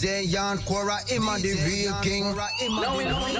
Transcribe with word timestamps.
DJ 0.00 0.30
Jan 0.32 0.56
Cora, 0.64 0.98
Emma 1.10 1.36
the 1.38 1.52
real 1.66 1.92
king. 2.00 2.24
Yes, 2.24 3.39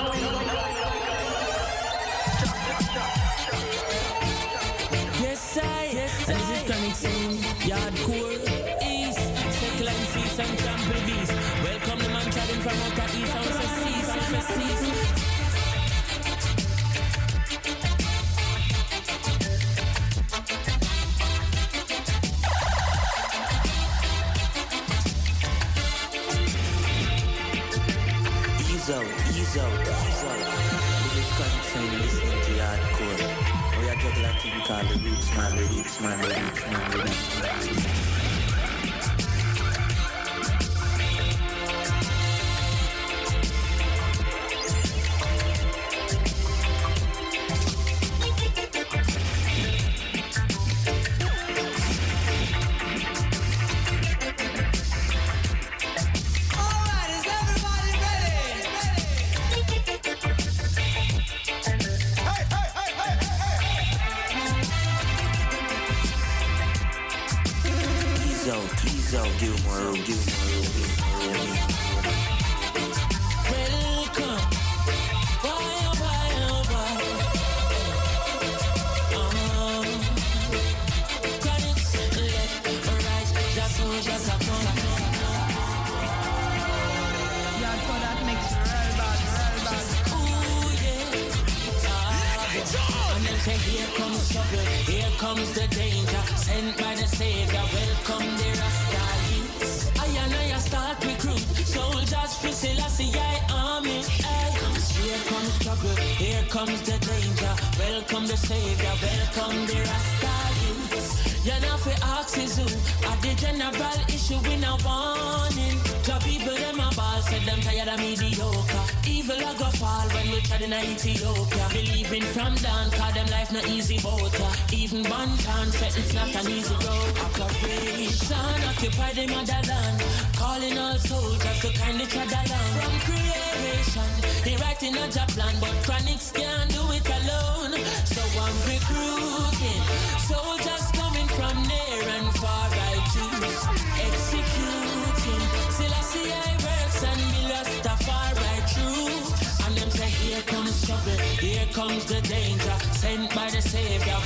said 125.69 125.93
it's 125.97 126.15
not 126.15 126.35
an 126.35 126.51
easy 126.51 126.75
road. 126.75 127.19
Operation 127.19 128.57
occupy 128.71 129.13
the 129.13 129.27
motherland. 129.29 129.99
Calling 130.37 130.79
all 130.79 130.97
soldiers 130.99 131.61
to 131.61 131.69
kind 131.79 132.01
each 132.01 132.17
other 132.17 132.43
land. 132.51 132.73
From 132.81 132.95
creation, 133.05 134.11
they 134.45 134.57
writing 134.57 134.97
a 134.97 135.09
job 135.11 135.29
plan, 135.29 135.55
but 135.61 135.75
Chronixx 135.85 136.33
can't 136.33 136.71
do 136.71 136.83
it 136.97 137.07
alone. 137.19 137.73
So 138.09 138.23
I'm 138.41 138.57
recruiting 138.65 139.83
soldiers 140.25 140.87
coming 140.97 141.29
from 141.37 141.57
near 141.69 142.05
and 142.17 142.29
far. 142.41 142.69
I 142.71 142.97
choose 143.13 143.63
executing. 144.07 145.45
Selassie 145.77 146.33
I 146.33 146.53
works 146.65 147.03
and 147.05 147.21
me 147.33 147.43
lost 147.53 147.85
a 147.85 147.97
far 148.07 148.31
right 148.45 148.67
through. 148.73 149.67
And 149.67 149.77
them 149.77 149.91
say 149.91 150.09
here 150.09 150.43
comes 150.43 150.87
trouble, 150.87 151.21
here 151.45 151.67
comes 151.73 152.05
the 152.07 152.21
danger. 152.23 152.77
Sent 153.01 153.35
by 153.35 153.51
the 153.51 153.61
Savior, 153.61 154.19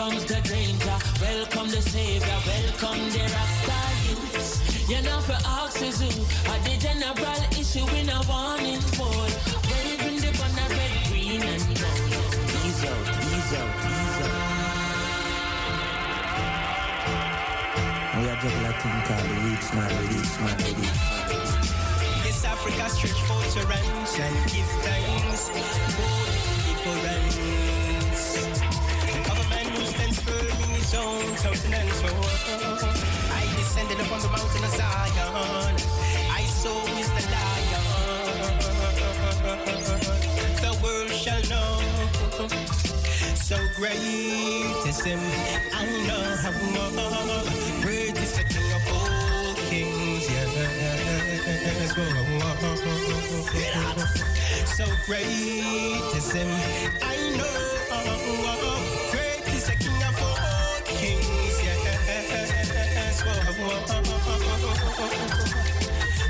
here 0.00 0.10
comes 0.10 0.24
the 0.24 0.40
danger. 0.48 0.98
Welcome 1.20 1.68
the 1.68 1.82
Savior, 1.82 2.38
welcome 2.46 3.10
the 3.10 3.20
Rasta 3.20 3.80
youths. 4.08 4.50
You 4.88 5.02
know 5.02 5.20
for 5.20 5.38
axes 5.44 6.00
who 6.00 6.08
are 6.50 6.60
the 6.64 6.76
general 6.78 7.42
issue 7.58 7.86
in 7.96 8.08
a 8.08 8.20
warning 8.28 8.82
board. 8.96 9.32
Waving 9.68 10.20
the 10.24 10.30
banner 10.38 10.68
red, 10.70 10.92
green 11.08 11.42
and 11.42 11.64
gold. 11.80 12.12
Ease 12.64 12.84
out, 12.84 13.06
ease 13.28 13.52
out, 13.60 13.72
ease 13.90 14.20
out. 14.24 14.40
We 18.16 18.22
are 18.28 18.38
just 18.40 18.56
like 18.62 18.78
thing 18.82 19.00
called 19.06 19.26
the 19.28 19.36
Roots 19.44 19.68
Man, 19.74 19.88
the 19.88 20.02
Roots 20.14 20.36
Man, 20.40 20.56
the 20.58 20.64
Roots 20.80 21.02
Man. 21.12 21.34
This 22.24 22.44
Africa 22.44 22.88
stretch 22.90 23.20
forth 23.28 23.56
your 23.56 23.66
hands 23.66 24.18
and 24.18 24.36
give 24.50 24.70
thanks 24.84 25.42
for 25.96 26.20
deliverance. 26.84 27.19
thousand 31.42 31.72
and 31.72 31.88
four. 31.88 32.20
I 33.32 33.42
descended 33.56 33.98
upon 34.00 34.20
the 34.20 34.28
mountain 34.28 34.62
of 34.62 34.70
Zion. 34.76 35.74
I 36.28 36.44
saw 36.44 36.76
is 37.00 37.08
the 37.16 37.22
lion. 37.32 37.84
The 40.60 40.72
world 40.82 41.10
shall 41.10 41.42
know. 41.48 41.80
So 43.36 43.56
great 43.76 43.96
is 44.86 45.00
him. 45.02 45.20
I 45.72 45.86
know, 46.06 46.22
I 46.44 46.50
know. 46.94 47.42
Great 47.80 48.16
is 48.18 48.32
the 48.36 48.44
king 48.44 48.72
of 48.76 48.84
all 48.92 49.54
kings. 49.70 50.28
Yes. 50.28 50.76
So 54.76 54.84
great 55.06 55.24
is 56.16 56.32
him. 56.32 56.50
I 57.00 57.16
know. 57.38 57.50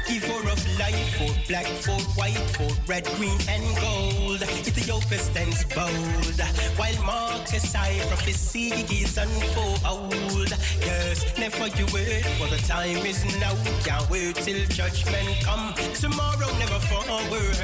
Give 0.08 0.24
of 0.24 0.78
life 0.78 1.16
for 1.16 1.30
black, 1.48 1.66
for 1.66 1.98
white, 2.18 2.38
for 2.56 2.68
red, 2.88 3.04
green, 3.16 3.38
and 3.48 3.64
gold. 3.78 4.42
Ethiopia 4.42 5.18
stands 5.18 5.64
bold, 5.64 6.40
while 6.76 7.04
Marcus 7.04 7.74
I 7.74 7.98
prophecy 8.08 8.70
is 8.90 9.16
unfold. 9.16 10.50
Yes, 10.80 11.24
never 11.38 11.68
you 11.78 11.86
wait, 11.94 12.24
for 12.38 12.48
the 12.48 12.60
time 12.66 13.06
is 13.06 13.24
now. 13.38 13.54
Can't 13.84 14.08
wait 14.10 14.34
till 14.36 14.66
judgment 14.66 15.28
come. 15.44 15.74
Tomorrow 15.94 16.50
never 16.58 16.80
forward. 16.90 17.56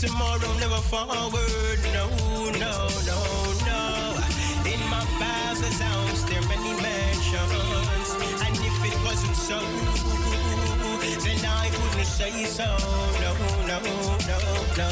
Tomorrow 0.00 0.50
never 0.58 0.82
forward. 0.90 1.78
No, 1.94 2.08
no, 2.58 2.88
no, 3.06 3.20
no. 3.68 3.80
In 4.66 4.80
my 4.90 5.04
father's 5.18 5.80
house. 5.80 6.31
to 12.04 12.08
say 12.08 12.44
so. 12.44 12.64
No, 13.20 13.32
no, 13.68 13.78
no, 14.26 14.38
no. 14.76 14.88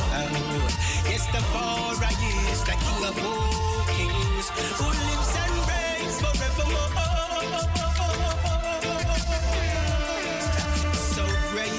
Yes, 1.10 1.26
the 1.32 1.40
four 1.50 1.94
I 1.98 2.14
is 2.52 2.62
the 2.62 2.76
king 2.84 3.04
of 3.10 3.18
all 3.26 3.84
kings 3.96 4.46
who 4.78 4.86
lives 4.86 5.34
and 5.42 5.54
reigns 5.68 6.16
forevermore. 6.22 6.90
So 11.16 11.24
great 11.50 11.74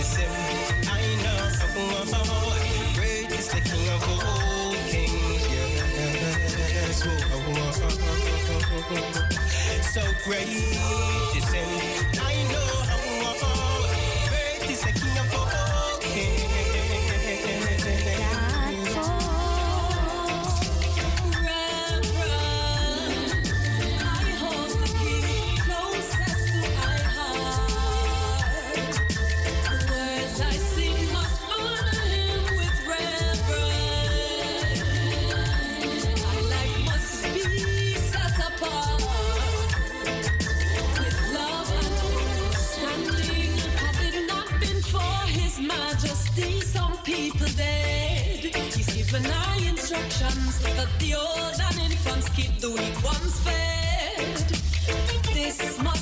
is 0.00 0.12
him, 0.16 0.32
I 0.88 1.02
know. 1.24 1.40
Great 2.94 3.30
is 3.32 3.48
the 3.48 3.60
king 3.60 3.88
of 3.88 4.02
all 4.10 4.74
kings. 4.92 5.44
Yes, 6.74 6.98
so 9.94 10.02
great 10.24 10.48
is 11.36 11.48
him, 11.52 11.70
I 12.20 12.34
know. 12.50 12.51
instructions 49.94 50.58
that 50.76 50.88
the 50.98 51.14
old 51.14 51.60
and 51.60 51.90
infants 51.90 52.28
keep 52.30 52.58
the 52.60 52.70
weak 52.70 53.04
ones 53.04 53.38
fed. 53.40 54.36
This 55.34 55.78
must 55.82 56.01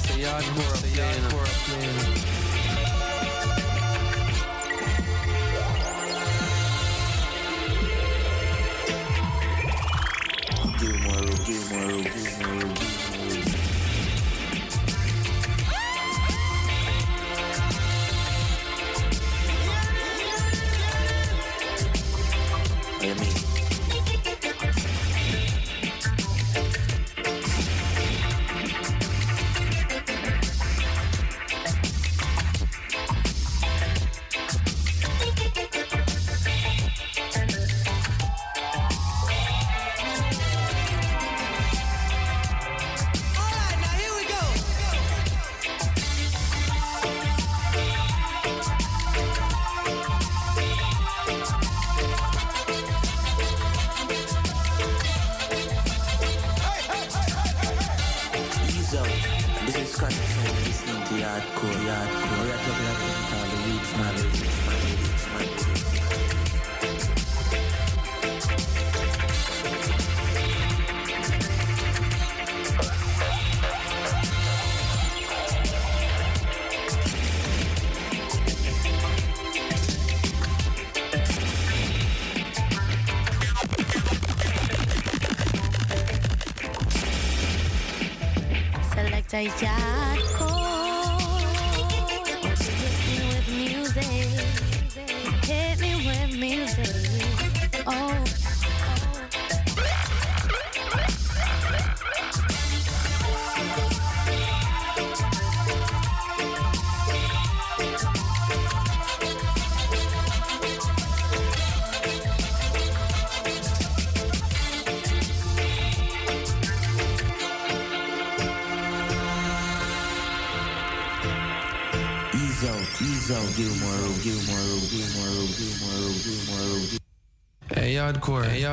Cartagena. 1.30 2.39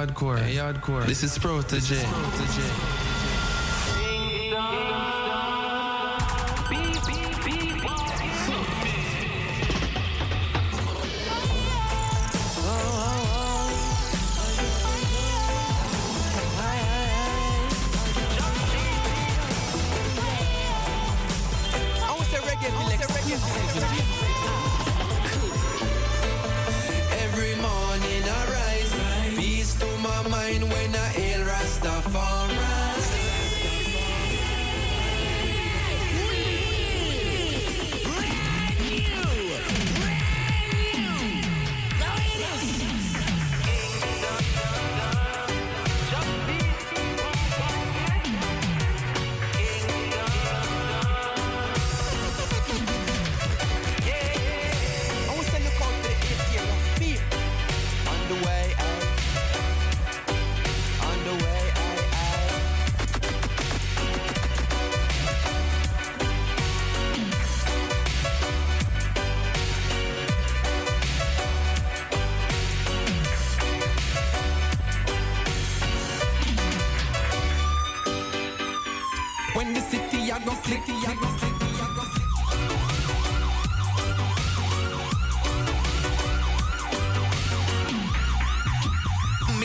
Yardcore. 0.06 0.38
Hey, 0.38 0.54
Hardcore. 0.56 1.06
This 1.06 1.22
is 1.22 1.38
Protoje. 1.38 1.70
This 1.70 1.90
is 1.90 2.04
Protoje. 2.04 2.85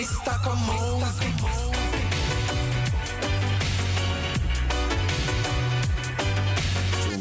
Mr. 0.02 0.34
on 0.50 0.58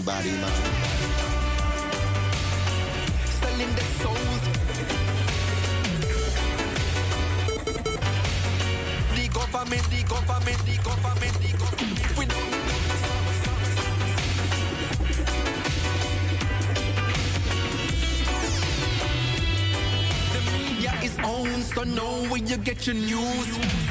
body, 0.02 0.30
man. 0.30 0.50
Selling 3.38 3.74
the 3.74 3.84
souls. 4.00 4.44
The 9.14 9.28
government, 9.28 9.84
the 9.90 10.02
government, 10.08 10.60
the 10.64 10.76
government, 10.82 11.34
the 11.34 11.48
government. 11.48 11.59
own, 21.40 21.62
so 21.62 21.84
know 21.84 22.24
where 22.28 22.42
you 22.42 22.56
get 22.58 22.86
your 22.86 22.96
news. 22.96 23.89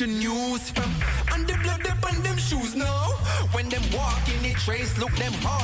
your 0.00 0.08
news 0.08 0.70
from? 0.70 0.90
And 1.32 1.46
the 1.46 1.54
blood 1.62 1.86
up 1.86 2.04
on 2.12 2.22
them 2.22 2.36
shoes 2.36 2.74
now. 2.74 3.12
When 3.52 3.68
them 3.68 3.82
walk 3.94 4.28
in 4.28 4.42
the 4.42 4.52
trace, 4.54 4.98
look 4.98 5.12
them 5.16 5.32
hard. 5.40 5.55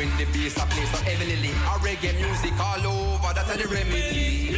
When 0.00 0.08
the 0.16 0.24
bass 0.32 0.56
I 0.56 0.64
play 0.64 0.86
so 0.86 0.98
heavily. 1.04 1.52
A 1.68 1.76
reggae 1.84 2.16
music 2.16 2.56
all 2.58 2.86
over, 2.86 3.34
that's 3.34 3.54
the 3.54 3.68
remedy. 3.68 4.49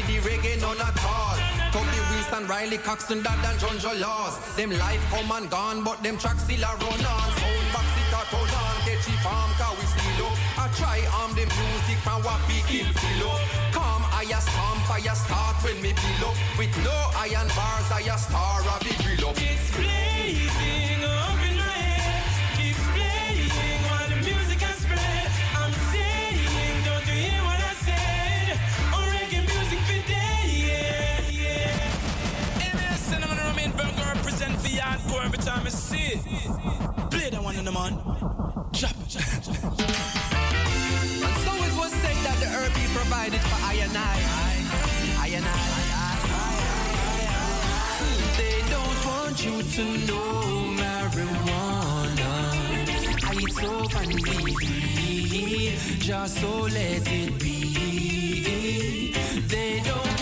For 0.00 0.12
the 0.12 0.18
reggae, 0.28 0.60
none 0.60 0.80
at 0.80 0.98
all. 1.04 1.36
Tubby 1.72 2.00
Wilson, 2.10 2.46
Riley 2.46 2.78
Coxton, 2.78 3.22
Dad 3.22 3.38
and 3.44 3.58
John 3.60 3.78
Joe 3.78 3.94
Laws. 3.98 4.38
Them 4.56 4.70
life 4.70 5.02
come 5.10 5.30
and 5.32 5.50
gone, 5.50 5.84
but 5.84 6.02
them 6.02 6.18
tracks 6.18 6.44
still 6.44 6.62
a 6.62 6.72
run 6.76 7.04
on. 7.04 7.28
Sound 7.38 7.68
box 7.72 7.88
it 8.00 8.12
a 8.12 8.22
turn 8.30 8.52
on, 8.60 8.76
cheap 8.86 9.20
farm, 9.24 9.50
cause 9.58 9.76
we 9.78 9.86
still 9.86 10.26
up. 10.26 10.36
I 10.58 10.64
try 10.76 11.00
arm 11.20 11.32
the 11.34 11.46
music 11.46 11.98
from 12.04 12.22
what 12.22 12.40
we 12.48 12.60
kill 12.68 12.90
feel 12.92 13.28
up. 13.28 13.40
Come, 13.72 14.04
I 14.12 14.24
a 14.28 14.40
storm, 14.40 14.78
fire 14.88 15.14
start 15.14 15.56
when 15.64 15.80
me 15.82 15.92
peel 15.92 16.28
up. 16.28 16.36
With 16.58 16.74
no 16.84 16.96
iron 17.16 17.48
bars, 17.56 17.88
I 17.92 18.04
a 18.08 18.18
star, 18.18 18.60
a 18.60 18.84
big 18.84 18.98
drill 19.02 19.30
up. 19.30 19.36
It's 19.38 19.70
blazing 19.76 20.85
see 35.86 36.06
it. 36.14 36.20
Play 37.10 37.30
that 37.30 37.42
one 37.42 37.56
in 37.56 37.64
the 37.64 37.72
man. 37.72 37.92
Drop 38.78 38.96
it. 39.04 39.16
And 41.26 41.36
so 41.44 41.52
it 41.66 41.74
was 41.80 41.92
said 42.02 42.18
that 42.26 42.36
the 42.42 42.48
herb 42.56 42.72
he 42.80 42.86
provided 42.98 43.40
for 43.48 43.58
I 43.70 43.74
and 43.86 43.96
I. 43.96 44.14
I 45.24 45.28
and 45.38 45.46
I. 45.46 45.58
They 48.40 48.58
don't 48.74 49.00
want 49.10 49.36
you 49.46 49.56
to 49.76 49.84
know 50.08 50.34
marijuana. 50.82 52.32
It's 53.42 53.56
so 53.60 53.72
and 54.00 54.10
be 54.16 54.22
free. 54.54 55.76
Just 56.00 56.34
so 56.40 56.52
let 56.62 57.06
it 57.20 57.32
be. 57.38 59.12
They 59.52 59.80
don't 59.84 60.15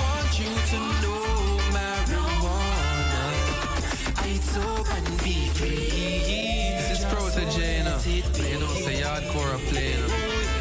hardcore 9.35 9.55
a. 9.55 10.11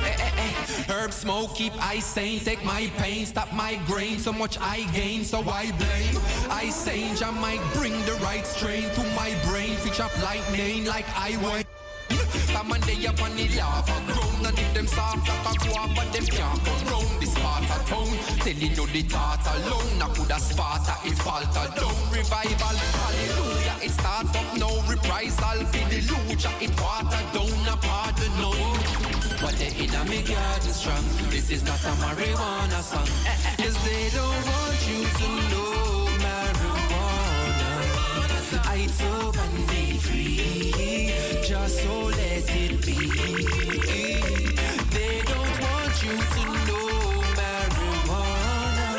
Eh, 0.05 0.15
eh, 0.19 0.31
eh. 0.37 0.83
Herb 0.91 1.11
smoke, 1.11 1.55
keep 1.55 1.73
I 1.79 1.99
sane, 1.99 2.39
take 2.39 2.63
my 2.65 2.91
pain, 2.97 3.25
stop 3.25 3.51
my 3.53 3.75
grain, 3.85 4.19
so 4.19 4.33
much 4.33 4.57
I 4.59 4.83
gain, 4.93 5.23
so 5.23 5.39
I 5.41 5.71
blame. 5.77 6.17
I 6.49 6.69
sane, 6.69 7.15
I 7.23 7.31
might 7.31 7.61
bring 7.73 7.93
the 8.05 8.13
right 8.23 8.45
strain 8.45 8.89
to 8.95 9.03
my 9.15 9.35
brain, 9.47 9.75
fitch 9.77 9.99
up 9.99 10.11
lightning 10.21 10.85
like 10.85 11.05
I 11.15 11.37
want. 11.43 11.72
Come 12.53 12.71
on, 12.71 12.81
they 12.81 13.05
up 13.07 13.21
on 13.21 13.35
the 13.35 13.47
lava 13.57 13.97
ground 14.05 14.45
And 14.45 14.59
if 14.59 14.73
them 14.73 14.87
soft 14.87 15.27
like 15.27 15.45
a 15.49 15.53
guava 15.67 15.93
But 15.95 16.13
them 16.13 16.25
can't 16.25 16.63
come 16.63 16.85
round 16.87 17.21
this 17.21 17.33
part 17.39 17.63
of 17.63 17.81
town. 17.89 18.13
Telling 18.45 18.75
you 18.77 18.87
the 18.93 19.01
thought 19.09 19.45
alone 19.57 20.01
I 20.01 20.07
coulda 20.13 20.39
Sparta 20.39 20.95
it 21.03 21.17
falter 21.17 21.67
down. 21.73 21.97
Revival, 22.13 22.77
hallelujah 22.97 23.77
It 23.81 23.91
start 23.91 24.35
up 24.35 24.49
now. 24.57 24.75
Reprisal 24.87 25.59
for 25.71 25.85
the 25.89 25.99
lucha 26.09 26.51
It 26.61 26.73
water 26.79 27.23
down. 27.33 27.67
A 27.73 27.75
pardon 27.77 28.33
no 28.37 28.51
But 29.41 29.55
they 29.57 29.73
in 29.83 29.93
a 29.93 30.05
me 30.05 30.21
garden 30.21 30.73
strong 30.73 31.05
This 31.33 31.49
is 31.49 31.63
not 31.63 31.81
a 31.83 31.93
marijuana 32.03 32.81
song. 32.81 33.09
Cause 33.57 33.77
they 33.83 34.09
don't 34.13 34.41
want 34.45 34.79
you 34.89 35.01
to 35.19 35.27
know 35.49 36.07
marijuana. 36.21 37.71
I 38.65 38.87
so 38.87 39.31
and 39.41 39.67
be 39.67 39.97
free 39.97 41.12
So 41.67 42.05
let 42.05 42.55
it 42.55 42.85
be 42.85 42.95
They 44.91 45.21
don't 45.25 45.55
want 45.61 46.03
you 46.03 46.15
to 46.33 46.43
know 46.67 46.89
marijuana 47.39 48.89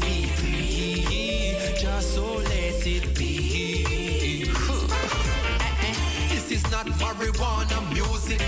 be 0.00 0.26
free 0.38 1.56
Just 1.78 2.14
so 2.14 2.26
let 2.36 2.86
it 2.86 3.14
be 3.14 4.44
This 6.30 6.50
is 6.50 6.62
not 6.70 6.86
marijuana 6.86 7.78
music. 7.92 8.40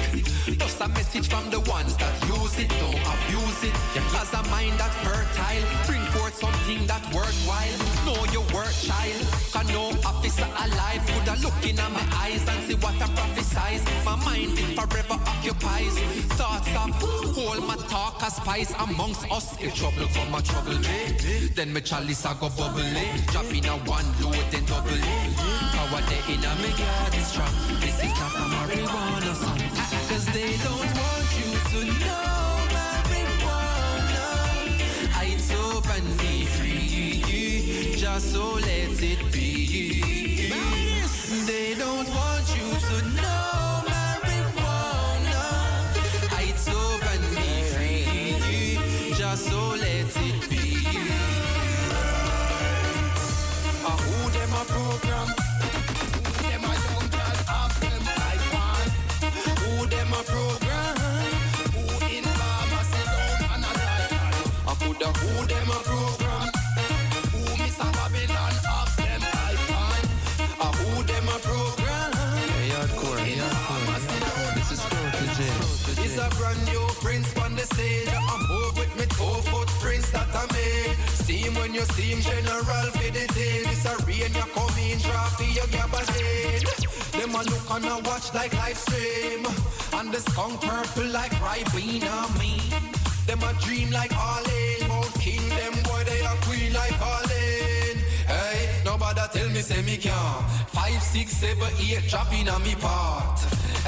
Just 0.59 0.81
a 0.81 0.89
message 0.89 1.29
from 1.29 1.51
the 1.51 1.61
ones 1.61 1.97
that 1.97 2.15
use 2.29 2.59
it. 2.59 2.69
Don't 2.71 2.95
abuse 2.95 3.32
it 3.97 4.03
As 4.15 4.33
a 4.33 4.43
mind 4.51 4.79
that's 4.79 4.97
fertile 5.05 5.65
Bring 5.87 6.05
forth 6.13 6.35
something 6.35 6.87
that 6.87 7.03
worthwhile. 7.15 7.79
Know 8.07 8.21
your 8.33 8.47
worth 8.55 8.77
child. 8.85 9.21
Can 9.53 9.67
no 9.69 9.91
officer 10.05 10.49
alive 10.65 11.03
Could 11.07 11.29
a 11.29 11.37
look 11.43 11.59
in 11.67 11.77
my 11.77 12.05
eyes 12.23 12.47
And 12.49 12.61
see 12.65 12.75
what 12.75 12.95
I 13.01 13.09
prophesize. 13.17 13.83
My 14.05 14.17
mind 14.25 14.59
it 14.59 14.79
forever 14.79 15.19
occupies. 15.27 15.95
Thoughts 16.39 16.69
of 16.69 17.39
all 17.39 17.61
my 17.61 17.77
talk 17.89 18.23
a 18.23 18.31
spice 18.31 18.73
amongst 18.79 19.31
us. 19.31 19.61
If 19.61 19.75
trouble 19.75 20.09
come 20.15 20.35
a 20.35 20.43
trouble 20.43 20.79
me 20.79 21.49
Then 21.55 21.73
me 21.73 21.81
chalice 21.81 22.25
a 22.25 22.35
go 22.41 22.49
bubble 22.51 22.83
Drop 23.33 23.51
in 23.53 23.67
a 23.67 23.77
one 23.89 24.09
load 24.21 24.47
then 24.51 24.65
double 24.65 25.03
Power 25.75 26.03
day 26.09 26.23
in 26.33 26.45
a 26.45 26.53
me 26.63 26.71
garden 26.79 27.25
strong. 27.25 27.55
This 27.81 27.99
is 28.03 28.13
not 28.21 28.35
a 28.35 28.45
marijuana 28.53 29.35
song. 29.35 29.59
Cause 30.09 30.27
they 30.27 30.57
don't 30.65 30.91
want 30.99 31.29
you 31.39 31.51
to 31.71 32.01
know 32.01 32.42
Hope 35.85 35.97
and 35.97 36.19
be 36.19 36.45
free 36.45 37.95
Just 37.97 38.33
so 38.33 38.55
let 38.55 39.03
it 39.03 39.33
be 39.33 40.51
They 41.47 41.75
don't 41.75 42.09
want 42.09 42.47
you 42.55 42.69
to 42.89 42.97
know 43.17 43.83
marijuana 43.91 45.43
I 46.31 46.55
hope 46.69 47.07
and 47.13 47.25
be 47.37 47.63
free 47.73 49.15
Just 49.17 49.47
so 49.47 49.71
let 49.71 50.17
it 50.17 50.51
be 50.51 50.87
Ah, 53.85 53.97
who 54.05 54.31
them 54.31 54.53
a 54.53 54.65
program? 54.73 55.29
Who 56.15 56.33
them 56.47 56.65
a 56.65 56.75
young 56.87 57.09
girl 57.11 57.39
off 57.49 57.75
them 57.81 58.03
like 58.23 58.45
one? 58.55 58.89
Who 59.59 59.87
them 59.87 60.13
a 60.13 60.23
program? 60.23 60.97
Who 61.75 61.83
in 62.15 62.25
pharmacy 62.39 63.03
down 63.11 63.51
and 63.55 63.65
a 63.65 63.73
right 63.85 64.13
I 64.69 64.75
coulda 64.77 65.07
who 65.19 65.52
you 81.83 81.95
see 81.95 82.11
him, 82.13 82.21
general 82.21 82.87
for 82.95 83.11
the 83.11 83.27
day. 83.35 83.63
This 83.65 83.85
a 83.87 83.97
rain, 84.07 84.33
you 84.35 84.47
come 84.55 84.79
in, 84.79 84.99
drop 84.99 85.33
for 85.39 85.45
your 85.45 85.67
gabardine. 85.75 86.63
Them 87.13 87.35
a 87.35 87.43
look 87.43 87.71
and 87.71 87.85
a 87.85 88.09
watch 88.09 88.33
like 88.35 88.53
live 88.55 88.77
stream. 88.77 89.47
And 89.99 90.13
the 90.13 90.21
skunk 90.21 90.61
purple 90.61 91.11
like 91.11 91.33
Ribena 91.43 92.15
me. 92.39 92.61
Them 93.27 93.43
a 93.43 93.53
dream 93.63 93.91
like 93.91 94.15
Arlene. 94.17 94.89
Mount 94.89 95.13
King, 95.15 95.49
them 95.49 95.75
boy, 95.85 96.03
they 96.05 96.21
a 96.21 96.35
queen 96.47 96.73
like 96.73 96.99
Arlene. 97.01 97.99
Hey, 98.27 98.83
nobody 98.85 99.21
tell 99.33 99.49
me 99.51 99.61
say 99.61 99.83
me 99.83 99.97
can't. 99.97 100.45
Five, 100.71 101.03
six, 101.03 101.33
seven, 101.33 101.71
eight, 101.81 102.07
drop 102.09 102.33
in 102.33 102.49
a 102.49 102.59
me 102.61 102.75
part. 102.77 103.41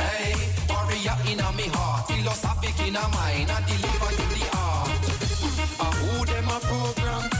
Hey, 0.02 0.34
warrior 0.68 1.16
in 1.30 1.40
a 1.40 1.52
me 1.52 1.68
heart. 1.74 2.08
Philosophic 2.08 2.78
in 2.86 2.96
a 2.96 3.06
mind. 3.14 3.50
I 3.50 3.60
deliver 3.70 4.10
you 4.18 4.28
the 4.34 4.44
art. 4.56 5.04
Uh, 5.80 5.92
who 6.00 6.26
them 6.26 6.48
a 6.48 6.58
program? 6.60 7.33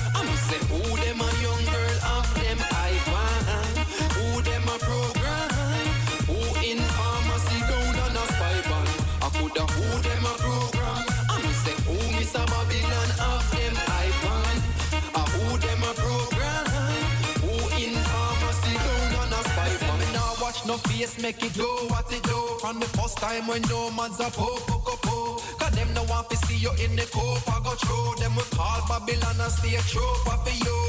No 21.05 21.23
make 21.23 21.43
it 21.45 21.53
do 21.53 21.69
what 21.89 22.11
it 22.11 22.23
do. 22.23 22.39
From 22.61 22.81
the 22.81 22.87
first 22.97 23.19
time 23.19 23.47
when 23.47 23.61
no 23.69 23.91
man's 23.91 24.21
a 24.21 24.31
po 24.31 24.57
po 24.67 24.79
po 24.81 24.97
po. 25.03 25.37
Cause 25.59 25.73
them 25.77 25.93
no 25.93 26.03
want 26.05 26.31
to 26.31 26.37
see 26.47 26.57
you 26.57 26.71
in 26.85 26.97
the 26.97 27.05
cope. 27.13 27.45
I 27.49 27.61
go 27.63 27.73
through 27.77 28.21
them 28.21 28.35
we 28.37 28.43
call 28.57 28.81
Babylon 28.89 29.37
and 29.41 29.53
stay 29.53 29.77
true 29.93 30.15
for 30.25 30.39
you. 30.49 30.81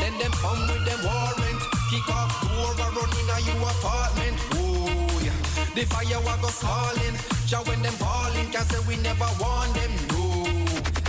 Then 0.00 0.16
them 0.18 0.32
come 0.40 0.60
with 0.68 0.84
them 0.88 1.00
warrant. 1.04 1.60
Kick 1.90 2.08
off 2.08 2.32
door 2.40 2.72
or 2.80 2.90
run 2.96 3.12
in 3.20 3.28
a 3.28 3.36
you 3.44 3.56
apartment. 3.60 4.36
Ooh, 4.56 5.24
yeah. 5.26 5.36
The 5.76 5.84
fire 5.84 6.20
wa 6.24 6.36
go 6.40 6.48
calling. 6.48 7.16
Jah 7.46 7.60
when 7.68 7.82
them 7.82 7.92
falling, 8.00 8.48
can 8.50 8.64
say 8.64 8.80
we 8.88 8.96
never 9.02 9.28
want 9.36 9.74
them. 9.76 9.92
No. 10.12 10.48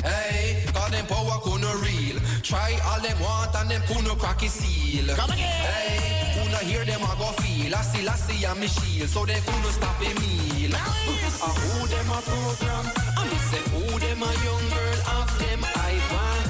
Hey, 0.04 0.66
cause 0.76 0.92
them 0.92 1.06
power 1.08 1.40
couldn't 1.44 1.80
real. 1.80 2.20
Try 2.44 2.76
all 2.92 3.00
them 3.00 3.20
want 3.22 3.56
and 3.56 3.72
them 3.72 3.82
couldn't 3.88 4.20
crack 4.20 4.42
his 4.42 4.52
seal. 4.52 5.16
Come 5.16 5.32
again. 5.32 5.48
Hey, 5.48 6.36
who 6.36 6.52
not 6.52 6.64
hear 6.64 6.84
them 6.84 7.00
I 7.04 7.16
go 7.16 7.32
feel. 7.40 7.47
I 7.74 7.82
I 8.08 8.16
see, 8.16 8.46
I'm 8.46 8.64
a 8.64 8.68
shield. 8.68 9.10
So 9.10 9.26
they 9.26 9.40
couldn't 9.42 9.74
stop 9.74 10.00
meal. 10.00 10.72
Uh, 10.74 11.52
who 11.52 11.88
them 11.88 12.10
a 12.10 12.20
program? 12.24 12.86
I 13.18 13.24
me 13.28 13.38
say 13.50 13.64
who 13.72 14.00
them 14.00 14.24
a 14.24 14.32
young 14.46 14.68
girl 14.72 15.00
of 15.20 15.28
them 15.40 15.62
I 15.64 15.94
want. 16.12 16.48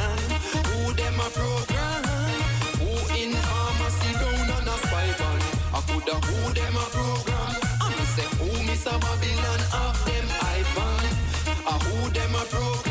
Who 0.68 0.94
them 0.94 1.20
a 1.20 1.28
program? 1.34 2.04
Who 2.82 2.92
in 3.18 3.34
pharmacy 3.34 4.12
down 4.22 4.52
on 4.56 4.68
a 4.68 4.76
spy 4.78 5.10
van? 5.18 5.42
I 5.74 5.80
coulda 5.88 6.16
who 6.28 6.54
them 6.54 6.78
a 6.78 6.86
program? 6.94 7.54
I 7.82 7.90
me 7.98 8.06
say 8.16 8.28
who 8.38 8.50
Miss 8.68 8.84
Babylon 8.86 9.62
of 9.74 9.98
them 10.06 10.28
I 10.54 10.58
want. 10.78 11.14
Uh, 11.66 11.80
who 11.86 12.10
them 12.12 12.36
a 12.36 12.46
program? 12.46 12.87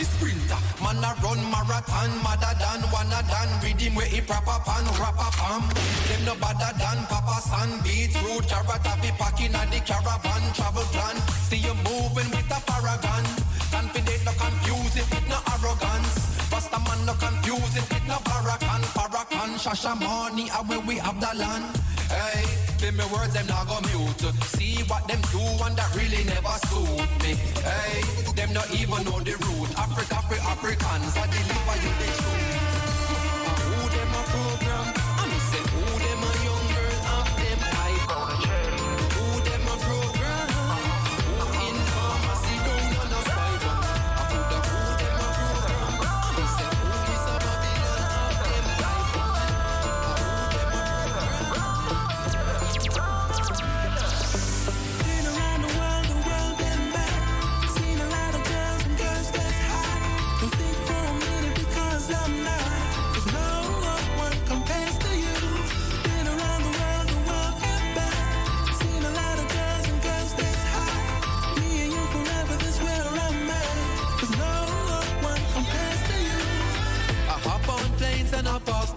His 0.00 0.08
sprinter, 0.16 0.56
man 0.80 1.04
a 1.04 1.12
run 1.20 1.44
marathon, 1.52 2.08
madder 2.24 2.56
than 2.56 2.80
wanna 2.88 3.20
than 3.20 3.50
rhythm 3.60 3.94
where 3.96 4.08
he 4.08 4.22
proper 4.22 4.56
pan, 4.64 4.88
rapper 4.96 5.28
pam. 5.36 5.60
Um. 5.60 5.68
Them 6.08 6.24
no 6.24 6.34
badder 6.40 6.72
than 6.80 7.04
Papa 7.04 7.36
San, 7.44 7.68
beetroot, 7.84 8.48
carrot, 8.48 8.80
happy 8.80 9.12
packing 9.20 9.52
at 9.52 9.68
the 9.68 9.80
caravan, 9.84 10.42
travel 10.56 10.88
plan. 10.96 11.16
See 11.52 11.60
you 11.60 11.76
moving 11.84 12.32
with 12.32 12.48
a 12.48 12.60
paragon. 12.64 13.24
Confident, 13.68 14.24
no 14.24 14.32
confuse 14.40 14.96
it 14.96 15.06
with 15.12 15.26
no 15.28 15.36
arrogance. 15.52 16.16
Rasta 16.48 16.80
man 16.80 17.00
no 17.04 17.12
confuse 17.20 17.76
it 17.76 17.84
with 17.92 18.06
no 18.08 18.16
paracan, 18.24 18.80
paracan, 18.96 19.50
Shashamane, 19.60 20.48
where 20.66 20.80
we 20.80 20.96
have 20.96 21.20
the 21.20 21.32
land. 21.36 21.76
Hey, 22.10 22.42
feel 22.78 22.92
me 22.92 23.04
words, 23.12 23.34
them 23.34 23.46
not 23.46 23.68
go 23.68 23.78
mute. 23.86 24.34
See 24.50 24.82
what 24.90 25.06
them 25.06 25.22
do 25.30 25.38
and 25.64 25.76
that 25.78 25.94
really 25.94 26.24
never 26.24 26.56
suit 26.66 27.10
me. 27.22 27.38
Hey, 27.62 28.02
them 28.34 28.52
not 28.52 28.68
even 28.74 29.04
know 29.06 29.20
the 29.22 29.34
root. 29.46 29.70
Africa, 29.78 30.14
Afri 30.18 30.38
Africans, 30.42 31.14
I 31.16 31.26
deliver 31.30 31.76
you 31.86 31.92
the 32.02 32.09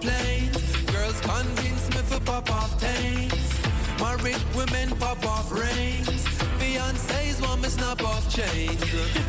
planes. 0.03 0.57
Girls 0.91 1.19
convince 1.21 1.85
me 1.95 2.01
for 2.09 2.19
pop 2.29 2.49
off 2.51 2.71
tails. 2.79 3.47
Married 4.03 4.43
women 4.57 4.89
pop 4.99 5.21
off 5.25 5.47
rings. 5.51 6.21
Fiancés 6.59 7.35
want 7.41 7.61
me 7.63 7.69
snap 7.69 8.03
off 8.03 8.23
chains. 8.37 8.81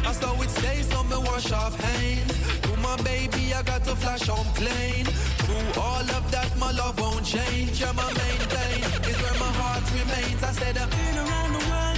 I 0.08 0.12
saw 0.20 0.40
it 0.42 0.50
stays 0.50 0.92
on 0.98 1.08
me 1.08 1.18
wash 1.28 1.52
off 1.52 1.74
hands. 1.87 2.34
To 2.64 2.72
my 2.87 2.96
baby, 3.12 3.54
I 3.54 3.62
got 3.62 3.84
to 3.84 3.94
flash 4.02 4.28
on 4.28 4.44
plane. 4.60 5.06
Through 5.44 5.80
all 5.80 6.08
of 6.18 6.24
that, 6.34 6.50
my 6.58 6.72
love 6.72 6.98
won't 7.00 7.24
change. 7.24 7.80
Yeah, 7.80 7.92
my 7.92 8.10
main 8.20 8.40
plane 8.52 8.84
is 9.10 9.16
where 9.22 9.38
my 9.44 9.52
heart 9.60 9.84
remains. 9.98 10.42
I 10.42 10.52
said, 10.60 10.76
uh, 10.76 10.87
Been 10.96 11.16
around 11.24 11.52
the 11.56 11.62
world 11.70 11.93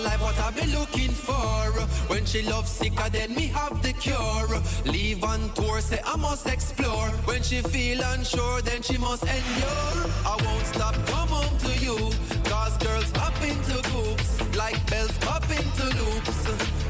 life, 0.00 0.20
what 0.20 0.38
I've 0.38 0.54
been 0.54 0.72
looking 0.72 1.10
for. 1.10 1.72
When 2.08 2.24
she 2.24 2.42
loves 2.42 2.70
sicker, 2.70 3.08
then 3.10 3.34
me 3.34 3.46
have 3.48 3.82
the 3.82 3.92
cure. 3.92 4.60
Leave 4.84 5.24
on 5.24 5.50
tour, 5.54 5.80
say 5.80 6.00
I 6.04 6.16
must 6.16 6.46
explore. 6.46 7.08
When 7.24 7.42
she 7.42 7.60
feel 7.62 8.00
unsure, 8.12 8.60
then 8.62 8.82
she 8.82 8.96
must 8.98 9.22
endure. 9.22 9.96
I 10.24 10.36
won't 10.44 10.66
stop, 10.66 10.94
come 11.06 11.28
home 11.28 11.58
to 11.58 11.72
you. 11.84 11.96
Cause 12.44 12.76
girls 12.78 13.10
hop 13.16 13.40
into 13.42 13.76
groups, 13.90 14.56
like 14.56 14.78
bells 14.90 15.16
pop 15.18 15.44
into 15.50 15.84
loops. 16.00 16.38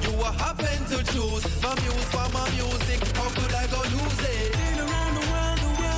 You 0.05 0.12
will 0.16 0.37
happen 0.44 0.79
to 0.92 0.99
choose 1.12 1.44
my 1.62 1.75
muse 1.83 2.09
for 2.14 2.29
my 2.33 2.49
music. 2.51 3.01
How 3.16 3.29
could 3.31 3.55
I 3.55 3.66
go 3.68 3.81
lose 3.97 4.21
it? 4.21 4.57
Around 4.79 5.14
the 5.14 5.25
world, 5.31 5.59
the 5.59 5.83
world 5.83 5.88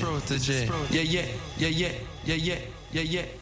Protoje. 0.00 0.68
Yeah, 0.90 1.02
yeah, 1.02 1.26
yeah, 1.58 1.70
yeah, 1.70 1.92
yeah, 2.24 2.36
yeah, 2.36 2.58
yeah, 2.92 3.02
yeah. 3.02 3.41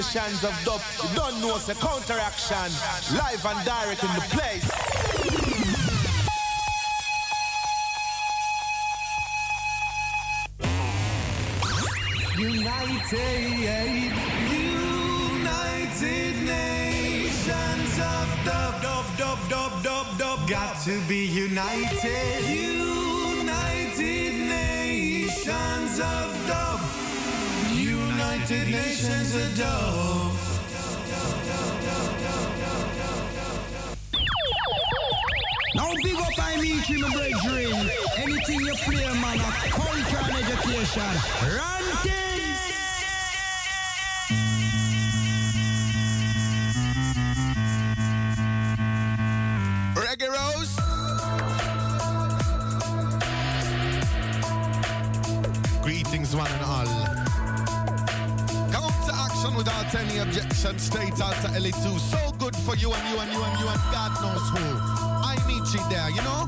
combinations 0.00 0.44
of 0.44 0.64
dub. 0.64 0.80
You 1.02 1.16
don't 1.16 1.40
know, 1.40 1.56
it's 1.56 1.68
a 1.68 1.74
counteraction. 1.74 2.56
Live 3.16 3.44
and 3.44 3.64
direct 3.64 4.02
in 4.02 4.14
the 4.14 4.20
place. 4.30 4.70
United, 12.38 14.12
United 15.42 16.36
Nations 16.46 17.98
of 17.98 18.28
dub, 18.44 18.82
dub, 18.82 19.06
dub, 19.18 19.48
dub, 19.50 19.82
dub, 19.82 20.18
dub. 20.18 20.48
Got 20.48 20.80
to 20.84 21.00
be 21.06 21.26
united. 21.26 22.59
United 28.50 28.72
Nations 28.72 29.34
adore. 29.36 30.32
Now 35.76 35.94
big 36.02 36.16
up 36.16 36.32
I 36.36 36.60
meet 36.60 36.88
you, 36.88 36.98
my 36.98 37.12
brethren. 37.12 37.90
Anything 38.16 38.60
you 38.60 38.74
play, 38.74 39.04
man, 39.20 39.38
a 39.38 39.70
culture 39.70 40.18
and 40.18 40.36
education. 40.36 41.14
Ranting! 41.44 42.39
Kingston 60.70 60.78
straight 60.78 61.20
out 61.20 61.34
to 61.42 61.48
LA2. 61.48 61.98
So 61.98 62.32
good 62.38 62.54
for 62.56 62.76
you 62.76 62.92
and 62.92 63.08
you 63.08 63.18
and 63.18 63.32
you 63.32 63.42
and 63.42 63.58
you 63.58 63.68
and 63.68 63.80
God 63.90 64.12
knows 64.22 64.48
who. 64.50 64.78
I 64.78 65.36
meet 65.46 65.66
you 65.74 65.80
there, 65.88 66.10
you 66.10 66.22
know? 66.22 66.46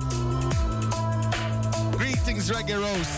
Greetings, 1.97 2.51
Reggae 2.51 2.81
Rose. 2.81 3.15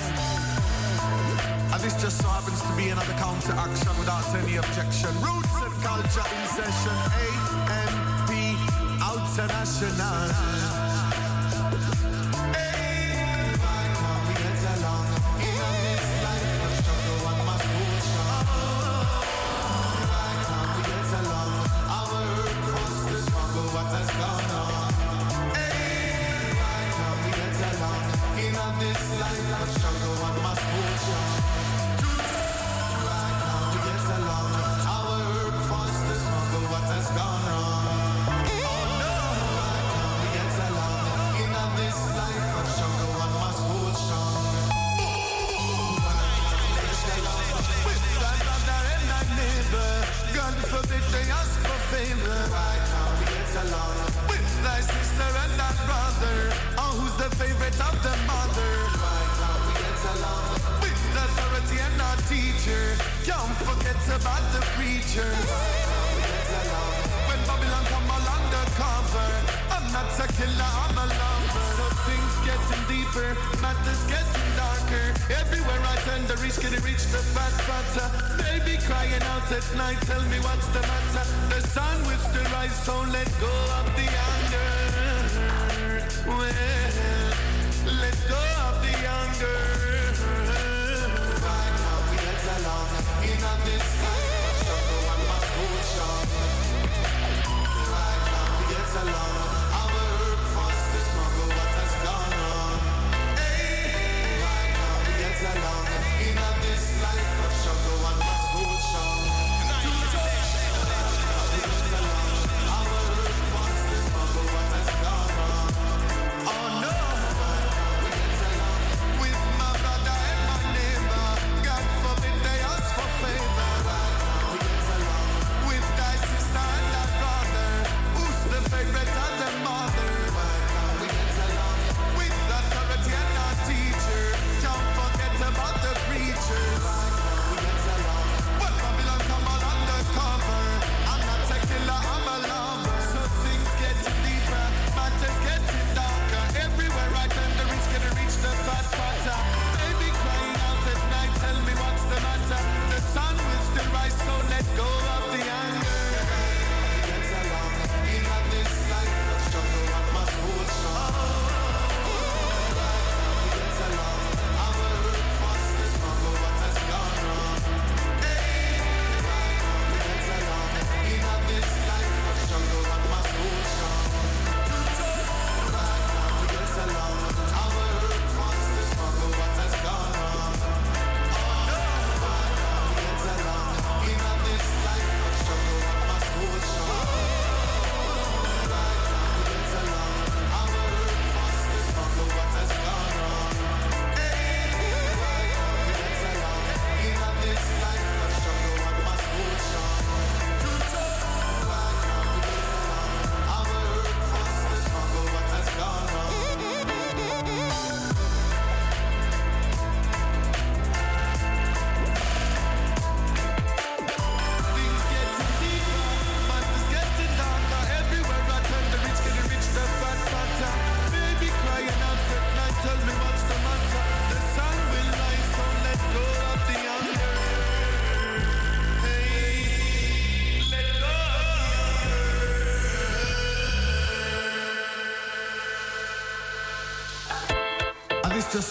And 1.72 1.82
this 1.82 2.00
just 2.00 2.22
so 2.22 2.28
happens 2.28 2.60
to 2.62 2.76
be 2.76 2.88
another 2.88 3.12
counteraction 3.14 3.98
without 3.98 4.34
any 4.34 4.56
objection. 4.56 5.10
Roots 5.20 5.56
and 5.60 5.74
culture 5.82 6.26
in 6.36 6.46
session, 6.48 6.96
A-M-P, 7.20 8.56
international. 9.04 10.83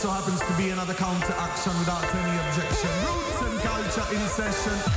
so 0.04 0.10
happens 0.10 0.42
to 0.42 0.54
be 0.58 0.70
another 0.70 0.94
counter 0.94 1.34
action 1.38 1.72
without 1.80 2.04
any 2.04 2.36
objection. 2.44 2.90
Roots 3.08 3.40
and 3.40 3.60
culture 3.64 4.08
in 4.14 4.28
session. 4.28 4.93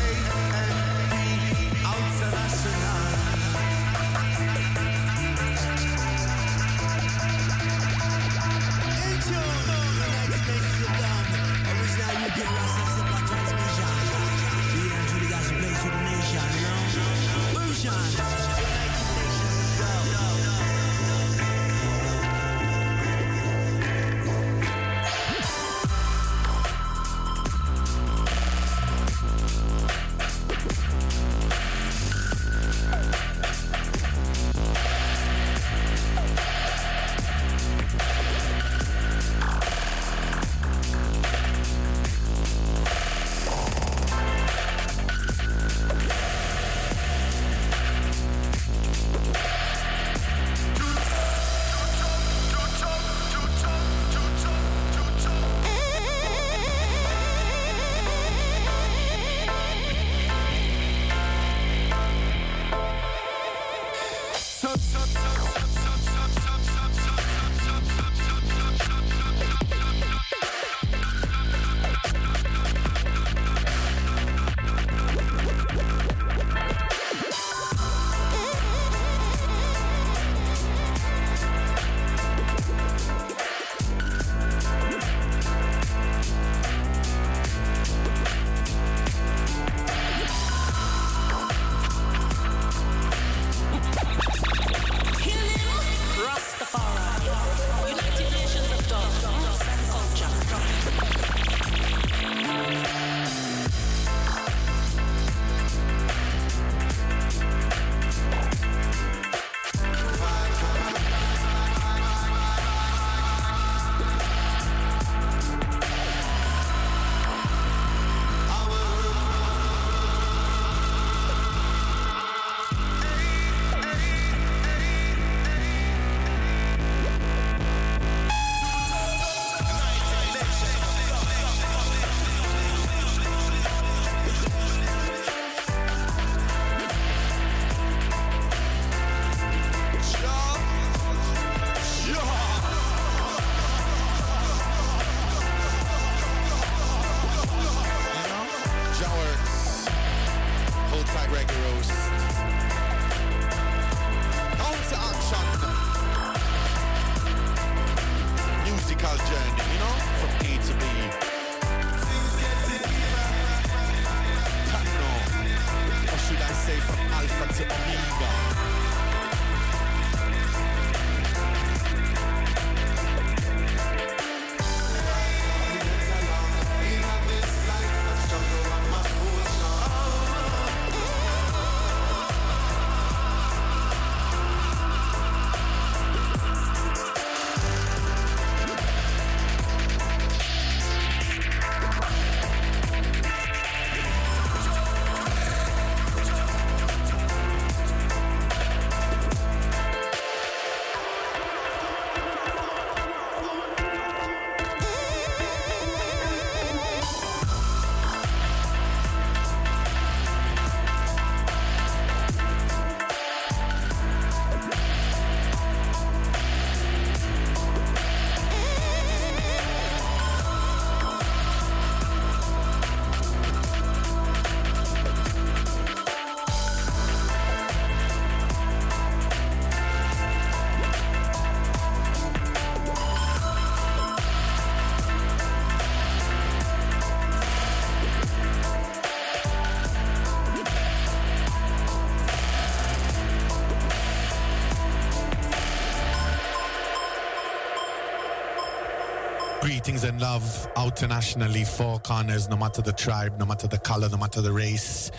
Greetings 249.87 250.03
and 250.03 250.21
love 250.21 250.69
out 250.77 251.01
internationally, 251.01 251.63
four 251.63 252.01
corners, 252.01 252.49
no 252.49 252.57
matter 252.57 252.83
the 252.83 252.93
tribe, 252.93 253.39
no 253.39 253.47
matter 253.47 253.69
the 253.69 253.79
color, 253.79 254.09
no 254.09 254.17
matter 254.17 254.43
the 254.43 254.53
race. 254.53 255.13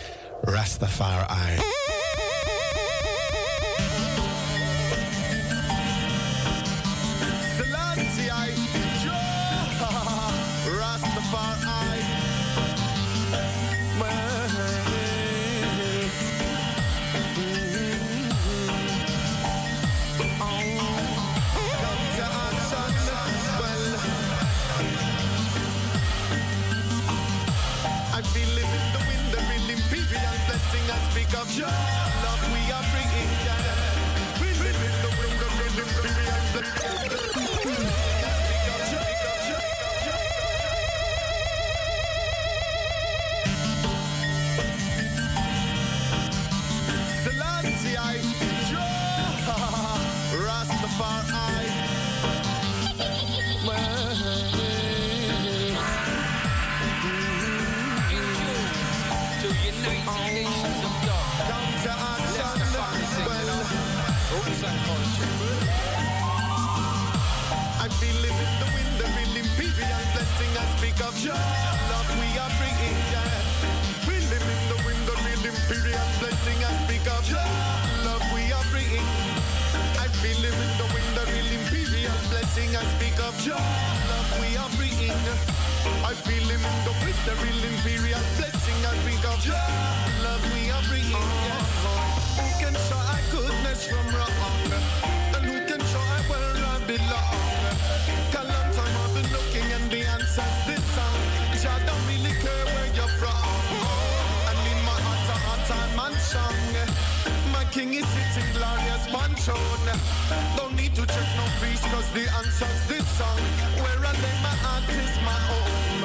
Rastafari. 0.44 1.97
Love, 83.46 84.40
we 84.40 84.56
are 84.56 84.68
bringing. 84.74 85.14
I 86.02 86.12
feel 86.26 86.42
him 86.42 86.58
in 86.58 86.78
the 86.82 86.90
wind, 87.06 87.14
the 87.22 87.34
real 87.38 87.62
imperial 87.70 88.18
blessing. 88.34 88.74
I 88.82 88.92
speak 88.98 89.22
of 89.30 89.38
love, 90.26 90.42
we 90.52 90.70
are 90.74 90.82
bringing. 90.90 91.14
Who 91.14 92.46
can 92.58 92.74
goodness 93.30 93.86
from 93.86 94.06
wrong? 94.10 94.34
And 95.38 95.44
who 95.46 95.58
can 95.70 95.78
where 96.26 96.66
I 96.66 96.82
belong? 96.90 97.38
A 98.34 98.42
long 98.42 98.68
time 98.74 98.94
looking 99.30 99.70
and 99.70 99.86
the 99.88 100.02
answer's 100.18 100.58
this 100.66 100.82
song. 100.98 101.22
Jah 101.62 101.78
don't 101.86 102.04
really 102.10 102.34
care 102.42 102.66
where 102.74 102.90
you're 102.90 103.14
from. 103.22 103.38
My 104.82 104.98
heart, 104.98 105.22
heart. 106.26 106.77
King 107.78 107.94
is 107.94 108.08
sitting 108.10 108.50
glorious 108.58 109.06
man 109.06 109.30
throne. 109.38 109.86
Don't 110.56 110.74
need 110.74 110.96
to 110.98 111.06
check 111.06 111.28
no 111.38 111.46
priest 111.62 111.84
cause 111.94 112.10
the 112.10 112.26
answer's 112.42 112.80
this 112.90 113.06
song. 113.14 113.38
Where 113.78 114.02
I 114.02 114.12
lay 114.18 114.36
my 114.42 114.54
heart 114.66 114.82
is 114.90 115.14
my 115.22 115.38
home. 115.46 116.02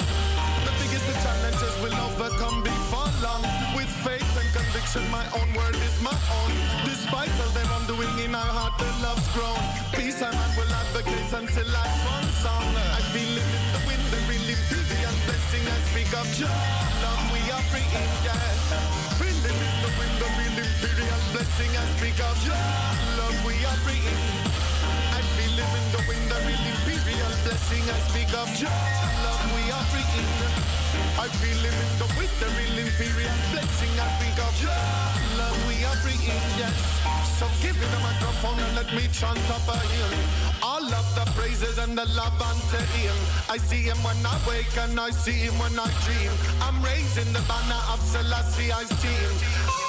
The 0.70 0.74
biggest 0.78 1.02
the 1.10 1.18
challenges 1.26 1.74
will 1.82 1.98
overcome 1.98 2.62
before 2.62 3.10
long. 3.26 3.42
With 3.74 3.90
faith 4.06 4.22
and 4.38 4.50
conviction, 4.54 5.02
my 5.10 5.26
own 5.34 5.50
word 5.58 5.74
is 5.74 5.98
my 6.06 6.14
own. 6.14 6.54
Despite 6.86 7.34
all 7.42 7.54
the 7.58 7.66
wrongdoing 7.66 8.22
in 8.22 8.36
our 8.38 8.52
heart, 8.54 8.78
the 8.78 8.94
love's 9.02 9.26
grown. 9.34 9.58
Peace 9.98 10.22
and 10.22 10.30
man 10.30 10.52
will 10.54 10.70
advocate 10.70 11.34
until 11.34 11.74
I 11.74 11.90
one 12.06 12.33
speak 15.94 16.14
of 16.18 16.26
love, 17.06 17.22
we 17.32 17.40
are 17.54 17.62
bringing, 17.70 18.10
yeah. 18.26 18.34
Feel 19.22 19.46
it 19.46 19.54
in 19.54 19.76
the 19.86 19.92
wind, 19.94 20.16
the 20.18 20.30
imperial 20.58 21.22
blessing. 21.32 21.70
I 21.70 21.86
speak 21.98 22.18
your 22.50 22.58
love, 23.18 23.38
we 23.46 23.54
are 23.62 23.78
bringing. 23.86 24.18
I 24.58 24.73
in 25.60 25.86
the 25.94 26.02
wind, 26.08 26.26
the 26.32 26.38
real 26.50 26.66
imperial 26.74 27.34
blessing. 27.46 27.86
I 27.86 28.00
speak 28.10 28.32
of 28.34 28.50
love, 28.62 29.44
we 29.54 29.64
are 29.70 29.86
bringing. 29.94 30.30
I 31.20 31.28
feel 31.42 31.62
him 31.62 31.78
in 31.78 31.92
the 32.02 32.08
wind, 32.18 32.34
the 32.42 32.50
real 32.58 32.78
imperial 32.82 33.38
blessing. 33.54 33.94
I 34.02 34.08
speak 34.18 34.38
of 34.42 34.54
love, 35.38 35.58
we 35.70 35.86
are 35.86 35.98
bringing. 36.02 36.42
Yes. 36.58 36.74
So 37.38 37.46
give 37.62 37.76
me 37.78 37.86
the 37.86 38.02
microphone 38.02 38.58
and 38.66 38.74
let 38.76 38.90
me 38.94 39.06
chant 39.14 39.42
up 39.54 39.68
a 39.68 39.78
hymn. 39.78 40.14
All 40.62 40.86
of 40.86 41.08
the 41.14 41.26
praises 41.38 41.78
and 41.78 41.98
the 41.98 42.06
love 42.18 42.40
unto 42.42 42.80
him. 42.98 43.16
I 43.50 43.58
see 43.58 43.84
him 43.90 43.98
when 44.02 44.18
I 44.26 44.38
wake 44.48 44.74
and 44.78 45.00
I 45.00 45.12
see 45.12 45.46
him 45.46 45.58
when 45.60 45.78
I 45.78 45.90
dream. 46.06 46.34
I'm 46.62 46.82
raising 46.82 47.32
the 47.34 47.44
banner 47.46 47.82
of 47.94 48.00
Selassie's 48.02 48.90
team. 49.02 49.32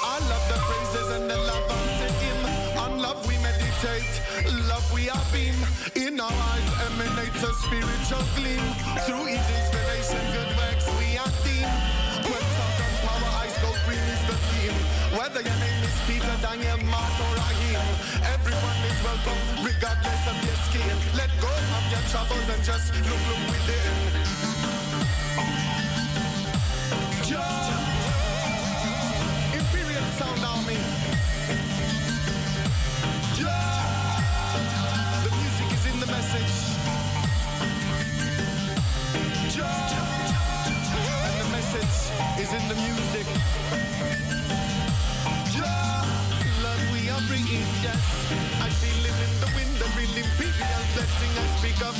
All 0.03 0.25
of 0.25 0.43
the 0.51 0.59
praises 0.67 1.07
and 1.15 1.29
the 1.29 1.37
love 1.37 1.71
unto 1.71 1.94
meditate, 3.75 4.21
love 4.67 4.85
we 4.93 5.09
are 5.09 5.25
beam. 5.33 5.55
In 5.95 6.19
our 6.19 6.31
eyes 6.31 6.69
emanates 6.87 7.43
a 7.43 7.53
spiritual 7.53 8.23
gleam. 8.35 8.63
Through 9.05 9.27
each 9.29 9.49
inspiration, 9.59 10.21
good 10.33 10.51
works 10.57 10.87
we 10.99 11.17
are 11.17 11.33
deem. 11.43 11.69
Talk 12.55 12.79
and 12.79 12.97
power, 13.03 13.31
eyes 13.41 13.55
go 13.61 13.71
green 13.85 13.99
is 13.99 14.23
the 14.27 14.37
theme. 14.49 14.77
Whether 15.17 15.41
your 15.41 15.59
name 15.59 15.83
is 15.83 15.97
Peter, 16.07 16.35
Daniel, 16.41 16.79
Mark, 16.89 17.15
or 17.19 17.35
Rahim, 17.35 17.79
everyone 18.33 18.79
is 18.89 18.97
welcome, 19.03 19.39
regardless 19.63 20.23
of 20.27 20.37
your 20.45 20.59
skin. 20.67 20.95
Let 21.15 21.29
go 21.41 21.51
of 21.51 21.83
your 21.91 22.03
troubles 22.11 22.47
and 22.53 22.63
just 22.63 22.93
look, 23.09 23.23
look 23.29 23.43
within. 23.51 23.93
Jah, 27.27 27.74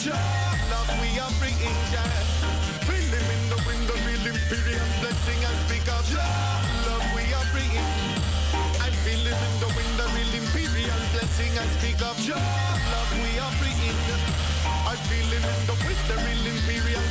Jah 0.06 0.14
love 0.70 0.92
we 1.02 1.18
are 1.18 1.34
bringing, 1.40 1.78
yeah. 1.90 2.06
Feel 2.86 3.10
him 3.10 3.26
in 3.26 3.44
the 3.50 3.58
wind, 3.66 3.90
the 3.90 3.98
real 4.06 4.22
imperial 4.22 4.86
blessing 5.02 5.42
and 5.42 5.58
speak 5.66 5.88
of 5.90 6.06
Jah 6.14 6.62
love 6.86 7.06
we 7.18 7.26
are 7.34 7.48
bringing. 7.50 7.90
I 8.86 8.94
feel 9.02 9.18
him 9.26 9.34
in 9.34 9.56
the 9.58 9.70
wind, 9.74 9.94
the 9.98 10.06
real 10.14 10.34
imperial 10.46 11.02
blessing 11.10 11.58
and 11.58 11.70
speak 11.82 12.02
of 12.06 12.18
Jah 12.22 12.38
love 12.38 13.12
we 13.18 13.40
are 13.42 13.56
bringing. 13.58 13.98
I 14.86 14.94
feel 15.10 15.26
him 15.26 15.42
in 15.42 15.62
the 15.66 15.78
wind, 15.82 16.02
the 16.06 16.18
real 16.22 16.44
imperial 16.54 17.06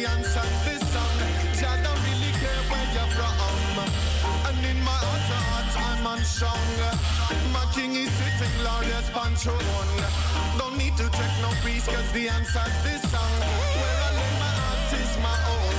this 0.00 0.80
song. 0.92 1.16
Don't 1.60 2.00
really 2.08 2.32
care 2.40 2.62
where 2.72 2.88
you're 2.96 3.12
from. 3.12 3.76
And 4.48 4.64
in 4.64 4.80
my 4.80 4.96
heart 4.96 5.76
I'm 5.76 6.06
unstrung. 6.16 6.56
My 7.52 7.64
king 7.74 7.94
is 7.94 8.08
sitting. 8.16 8.54
Don't 10.56 10.76
need 10.78 10.96
to 10.96 11.04
check 11.12 11.32
no 11.44 11.50
the 12.16 12.28
answer's 12.32 12.76
this 12.82 13.02
song. 13.12 13.34
Where 13.76 13.98
I 14.00 14.10
lay 14.16 14.32
my 14.40 14.52
heart 14.60 14.92
is 14.96 15.12
my 15.20 15.38
own. 15.52 15.74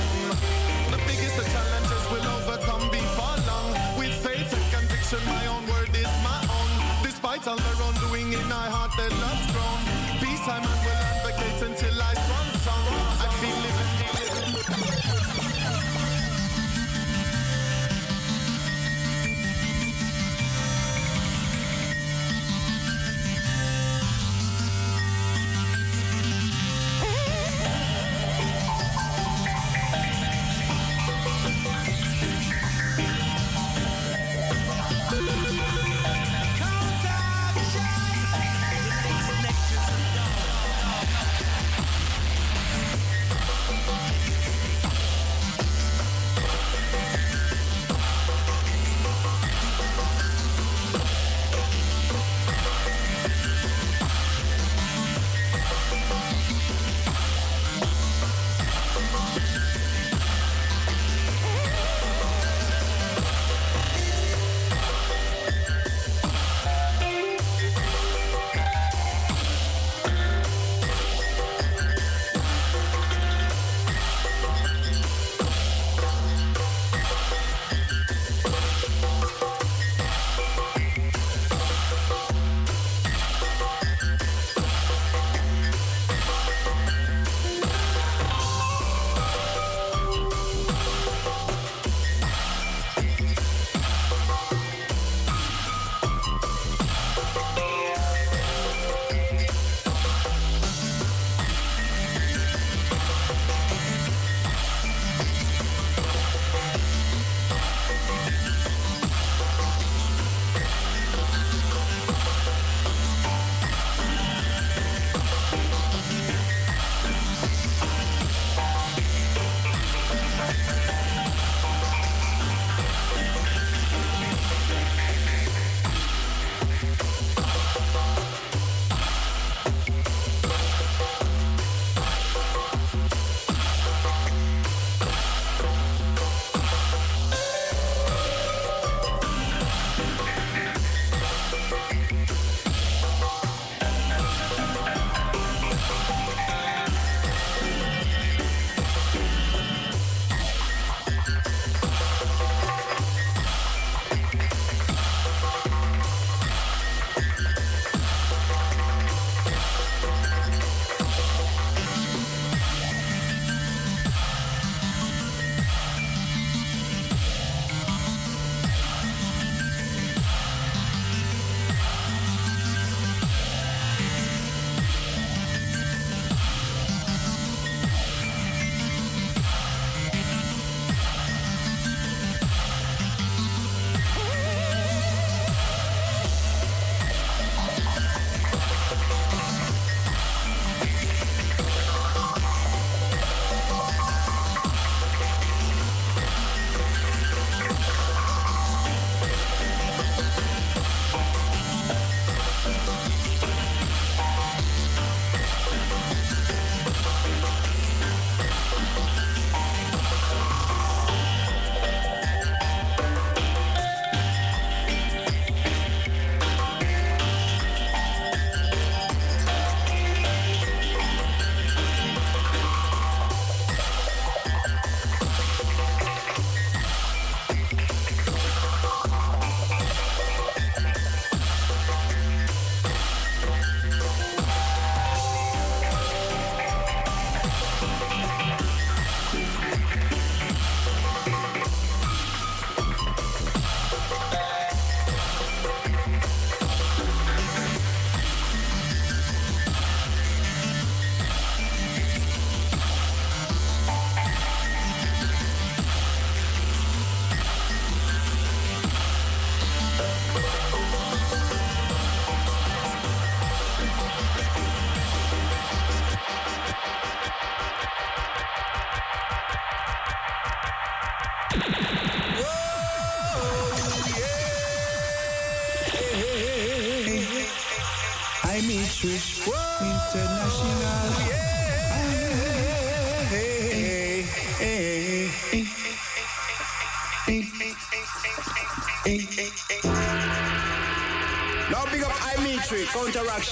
The 0.94 1.00
biggest 1.02 1.38
of 1.42 1.46
challenges 1.50 2.04
will 2.12 2.26
overcome 2.38 2.90
before 2.90 3.38
long. 3.50 3.74
With 3.98 4.14
faith 4.22 4.50
and 4.54 4.66
conviction 4.70 5.22
my 5.26 5.46
own 5.50 5.66
word 5.66 5.90
is 5.98 6.12
my 6.22 6.40
own. 6.46 6.70
Despite 7.02 7.48
all 7.48 7.56
the 7.56 7.74
wrongdoing 7.80 8.32
in 8.32 8.46
my 8.48 8.70
heart 8.70 8.92
that 8.98 9.10
love's. 9.18 9.52
Peace 10.22 10.46
I 10.46 10.81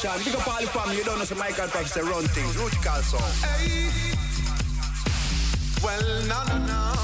counteraction. 0.01 0.33
Big 0.33 0.41
up 0.41 0.49
all 0.49 0.61
the 0.61 0.67
family. 0.67 0.97
You 0.97 1.05
don't 1.05 1.19
know 1.19 1.25
some 1.25 1.39
Michael 1.39 1.67
Fox 1.69 1.93
say 1.93 2.01
run 2.01 2.25
things. 2.29 2.57
Rutical 2.57 3.03
song. 3.03 3.21
Well, 5.83 6.23
no, 6.27 6.45
no, 6.45 6.59
no. 6.67 6.95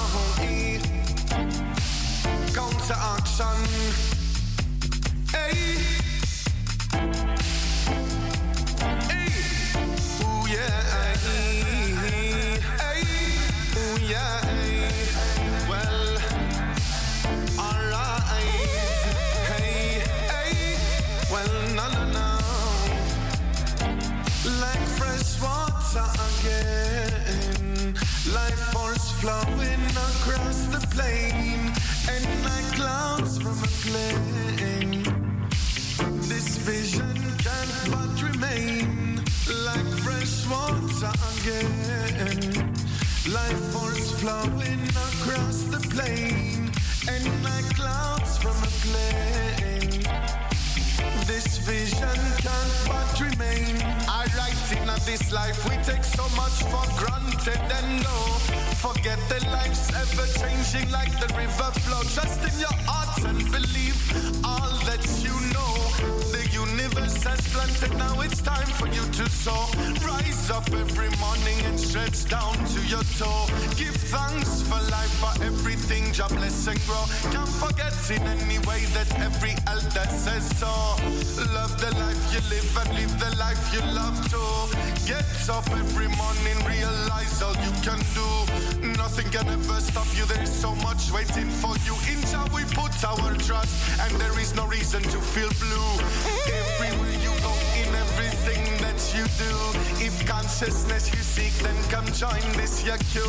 Counter 2.52 2.94
action. 2.94 4.15
Plain, 30.96 31.72
and 32.12 32.26
like 32.48 32.68
clouds 32.74 33.36
from 33.38 33.58
a 33.68 33.72
plane. 33.84 35.02
This 36.30 36.56
vision 36.56 37.16
can't 37.44 37.76
but 37.92 38.12
remain 38.22 39.20
like 39.68 39.88
fresh 40.04 40.36
water 40.52 41.12
again. 41.32 42.72
Life 43.38 43.62
force 43.72 44.10
flowing 44.20 44.82
across 45.08 45.58
the 45.74 45.80
plain, 45.92 46.70
and 47.12 47.24
like 47.44 47.68
clouds 47.76 48.38
from 48.38 48.56
a 48.70 48.72
plane. 48.84 50.02
This 51.26 51.58
vision 51.58 52.18
can't 52.44 52.76
but 52.90 53.20
remain. 53.20 53.76
I 54.08 54.22
write 54.36 54.66
in 54.72 54.86
this 55.04 55.30
life, 55.32 55.58
we 55.68 55.76
take 55.90 56.04
so 56.04 56.24
much 56.40 56.56
for 56.70 56.86
granted 56.98 57.15
and 57.48 58.02
no. 58.02 58.18
Forget 58.82 59.18
the 59.28 59.46
life's 59.50 59.92
ever 59.94 60.26
changing 60.40 60.90
like 60.90 61.12
the 61.20 61.32
river 61.34 61.70
flow. 61.80 62.02
Trust 62.02 62.42
in 62.42 62.58
your 62.58 62.76
heart 62.86 63.24
and 63.24 63.38
believe 63.52 64.35
has 67.26 67.42
planted, 67.52 67.92
now 67.98 68.20
it's 68.20 68.40
time 68.40 68.70
for 68.78 68.86
you 68.86 69.02
to 69.18 69.28
sow. 69.28 69.66
Rise 70.06 70.50
up 70.50 70.66
every 70.72 71.10
morning 71.18 71.58
and 71.66 71.78
stretch 71.78 72.28
down 72.28 72.54
to 72.72 72.80
your 72.86 73.02
toe. 73.18 73.46
Give 73.76 73.96
thanks 74.14 74.62
for 74.62 74.80
life, 74.90 75.14
for 75.22 75.34
everything, 75.42 76.12
Jah 76.12 76.28
bless 76.28 76.66
and 76.66 76.78
grow. 76.86 77.04
Can't 77.34 77.56
forget 77.62 77.94
in 78.10 78.22
any 78.22 78.58
way 78.68 78.84
that 78.94 79.08
every 79.20 79.54
elder 79.66 80.06
says 80.08 80.46
so. 80.58 80.72
Love 81.52 81.74
the 81.82 81.90
life 81.98 82.22
you 82.32 82.40
live 82.52 82.70
and 82.80 82.90
live 82.98 83.14
the 83.18 83.30
life 83.36 83.62
you 83.74 83.82
love 83.92 84.16
to. 84.30 84.42
Get 85.06 85.26
up 85.50 85.66
every 85.72 86.08
morning, 86.14 86.58
realize 86.66 87.42
all 87.42 87.56
you 87.66 87.74
can 87.82 88.00
do. 88.14 88.28
Nothing 88.96 89.28
can 89.30 89.46
ever 89.48 89.80
stop 89.80 90.06
you, 90.16 90.24
there's 90.26 90.52
so 90.52 90.74
much 90.76 91.10
waiting 91.10 91.50
for 91.50 91.74
you. 91.86 91.94
In 92.10 92.16
we 92.52 92.64
put 92.74 92.92
our 93.04 93.34
trust, 93.34 94.00
and 94.00 94.12
there 94.20 94.38
is 94.38 94.54
no 94.54 94.66
reason 94.66 95.02
to 95.02 95.18
feel 95.18 95.50
blue. 95.60 96.65
Everywhere 96.78 97.16
you 97.24 97.32
go, 97.40 97.52
in 97.80 97.88
everything 97.94 98.64
that 98.84 99.00
you 99.16 99.24
do. 99.40 99.52
If 100.04 100.26
consciousness 100.26 101.08
you 101.08 101.22
seek, 101.22 101.54
then 101.64 101.76
come 101.88 102.04
join 102.12 102.42
this 102.52 102.84
your 102.84 102.98
queue. 103.12 103.24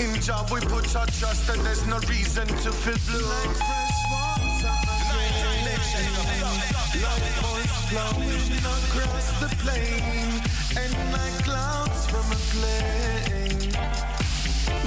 In 0.00 0.18
Jah 0.22 0.46
we 0.50 0.60
put 0.60 0.96
our 0.96 1.04
trust, 1.06 1.48
and 1.50 1.60
there's 1.60 1.86
no 1.86 1.98
reason 2.08 2.46
to 2.46 2.72
feel 2.72 2.96
blue. 3.04 3.20
Like 3.28 3.56
fresh 3.68 4.00
water, 4.12 4.72
Love 7.04 7.26
force 7.44 7.76
flowing 7.92 8.64
across 8.64 9.26
the 9.40 9.48
plain, 9.60 10.40
and 10.80 11.12
like 11.12 11.44
clouds 11.44 12.06
from 12.06 12.24
a 12.32 12.40
plane. 12.56 13.76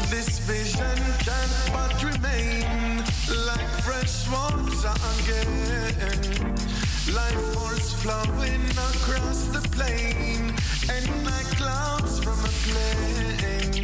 This 0.10 0.40
vision 0.40 0.98
can't 1.28 1.56
but 1.72 1.94
remain 2.04 3.04
like 3.46 3.70
fresh 3.86 4.28
water 4.34 4.96
again. 5.14 6.56
Life 7.14 7.42
force 7.54 7.89
flowing 8.00 8.64
across 8.92 9.44
the 9.52 9.60
plain, 9.76 10.56
and 10.88 11.06
like 11.26 11.50
clouds 11.60 12.20
from 12.24 12.40
a 12.40 12.54
plane. 12.64 13.84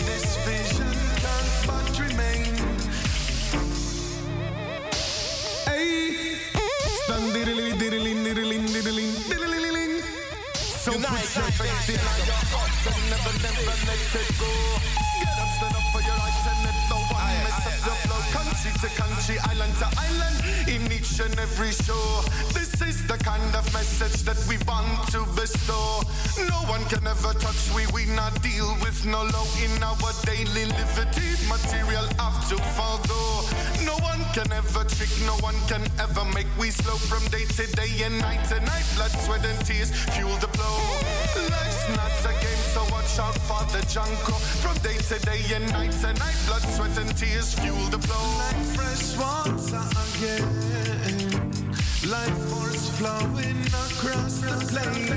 This 0.00 0.26
vision 0.48 0.96
can't 1.20 1.52
but 1.68 1.86
remain. 2.00 2.54
Hey, 5.68 6.40
stand 7.04 7.32
diddly 7.36 7.76
diddly 7.80 8.12
diddly 8.24 8.58
diddly 8.72 9.08
diddly 9.28 9.86
So 10.84 10.92
put 10.92 11.28
your 11.36 11.50
faith 11.60 11.88
in 11.92 12.00
your 12.00 12.42
heart 12.48 12.84
and 12.92 13.02
never, 13.12 13.34
never 13.44 13.76
let 13.88 14.14
it 14.22 14.30
go. 14.40 14.50
Get 15.20 15.36
up, 15.36 15.50
stand 15.56 15.76
up 15.76 15.86
for 15.92 16.00
your 16.08 16.16
rights 16.16 16.44
and 16.48 16.60
let 16.64 16.78
no 16.88 16.98
one 17.12 17.28
mess 17.44 17.60
up 17.60 17.76
your 17.88 17.98
flow. 18.08 18.20
Country 18.32 18.72
to 18.80 18.88
country, 18.96 19.36
island 19.52 19.74
to 19.80 19.88
island, 20.00 20.36
in 20.64 20.80
each 21.16 21.24
and 21.24 21.38
every 21.38 21.72
show. 21.72 22.20
This 22.52 22.72
is 22.82 23.06
the 23.06 23.16
kind 23.18 23.54
of 23.54 23.64
message 23.72 24.22
that 24.24 24.36
we 24.48 24.56
want 24.66 25.08
to 25.12 25.24
bestow. 25.34 26.02
No 26.48 26.60
one 26.68 26.84
can 26.86 27.06
ever 27.06 27.32
touch 27.38 27.70
we, 27.74 27.86
we 27.92 28.04
not 28.14 28.34
deal 28.42 28.68
with 28.80 29.04
no 29.06 29.22
low 29.22 29.46
in 29.64 29.82
our 29.82 30.12
daily 30.24 30.66
liberty. 30.66 31.28
Material 31.48 32.04
have 32.18 32.48
to 32.48 32.56
forgo. 32.76 33.22
No 33.84 33.96
one 34.04 34.22
can 34.34 34.50
ever 34.52 34.84
trick, 34.84 35.12
no 35.24 35.36
one 35.40 35.56
can 35.68 35.84
ever 35.98 36.24
make 36.34 36.48
we 36.58 36.70
slow 36.70 36.96
from 36.96 37.24
day 37.30 37.44
to 37.44 37.64
day 37.76 38.04
and 38.04 38.18
night 38.18 38.44
to 38.48 38.60
night. 38.60 38.84
Blood, 38.96 39.12
sweat, 39.24 39.44
and 39.44 39.58
tears 39.64 39.90
fuel 40.12 40.36
the 40.36 40.48
blow. 40.48 40.78
Life's 41.48 41.88
not 41.96 42.12
a 42.28 42.32
game, 42.44 42.62
so 42.74 42.82
watch 42.92 43.18
out 43.18 43.38
for 43.48 43.62
the 43.72 43.80
junko. 43.88 44.36
From 44.62 44.76
day 44.84 44.98
to 45.08 45.16
day 45.24 45.42
and 45.54 45.66
night 45.72 45.92
to 46.02 46.12
night, 46.20 46.38
blood, 46.46 46.64
sweat, 46.74 46.96
and 46.98 47.16
tears 47.16 47.54
fuel 47.54 47.88
the 47.88 47.98
blow. 47.98 48.26
Like 48.44 48.64
fresh 48.76 49.16
water 49.16 49.84
again. 50.12 51.05
Life 52.10 52.38
force 52.50 52.88
flowing 52.90 53.66
across 53.66 54.38
the 54.38 54.54
plain. 54.70 55.08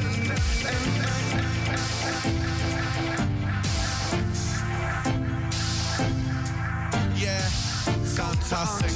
Yeah, 7.16 7.42
fantastic. 8.18 8.90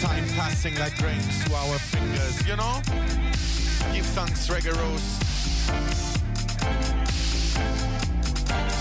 Time 0.00 0.26
passing 0.34 0.76
like 0.80 0.98
grains 0.98 1.44
to 1.44 1.54
our 1.54 1.78
fingers, 1.78 2.44
you 2.48 2.56
know? 2.56 2.82
Give 3.94 4.06
thanks, 4.06 4.48
Reggae 4.48 4.74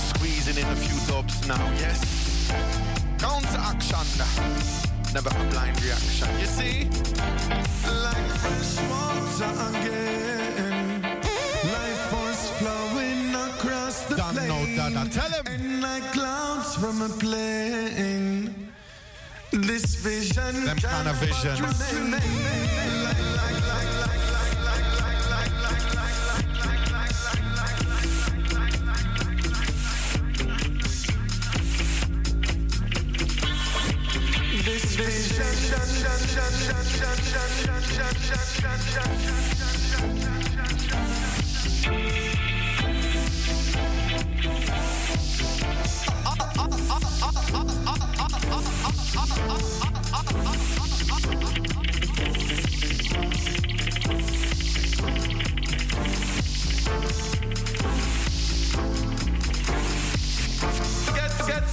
Squeezing 0.10 0.58
in 0.58 0.72
a 0.72 0.76
few 0.76 1.14
dubs 1.14 1.48
now, 1.48 1.72
yes? 1.74 2.85
Counter 3.26 3.58
action. 3.58 4.06
Never 5.12 5.30
a 5.30 5.44
blind 5.50 5.82
reaction, 5.84 6.30
you 6.40 6.46
see? 6.46 6.86
like 8.06 8.28
fresh 8.42 8.74
water 8.92 9.52
again. 9.70 11.02
Life 11.74 12.02
force 12.12 12.50
flowing 12.60 13.34
across 13.34 14.06
the 14.06 14.16
Don't 14.18 14.36
know 14.36 14.64
plain. 14.64 14.78
Dada. 14.78 15.10
Tell 15.10 15.32
him. 15.32 15.48
And 15.48 15.82
like 15.82 16.04
clouds 16.14 16.76
from 16.76 17.02
a 17.02 17.10
plane. 17.10 18.70
This 19.52 19.96
vision 19.96 20.66
Them 20.66 20.78
kind 20.78 21.08
of 21.08 21.20
cannot 21.20 23.05
get, 34.96 35.08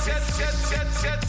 get, 0.05 0.23
get, 0.39 0.71
get, 0.71 1.03
get 1.03 1.22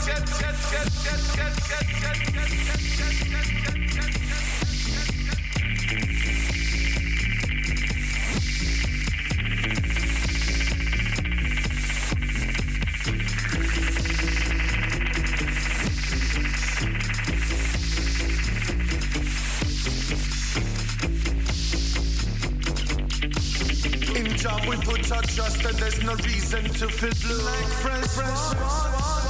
job 24.44 24.66
we 24.68 24.76
put 24.76 25.10
our 25.10 25.22
trust 25.22 25.64
and 25.64 25.78
there's 25.78 26.04
no 26.04 26.16
reason 26.16 26.64
to 26.66 26.90
feel 26.90 27.14
blue 27.22 27.46
like 27.46 27.68
friends, 27.82 28.14
friends, 28.14 28.54
friends. 28.54 29.23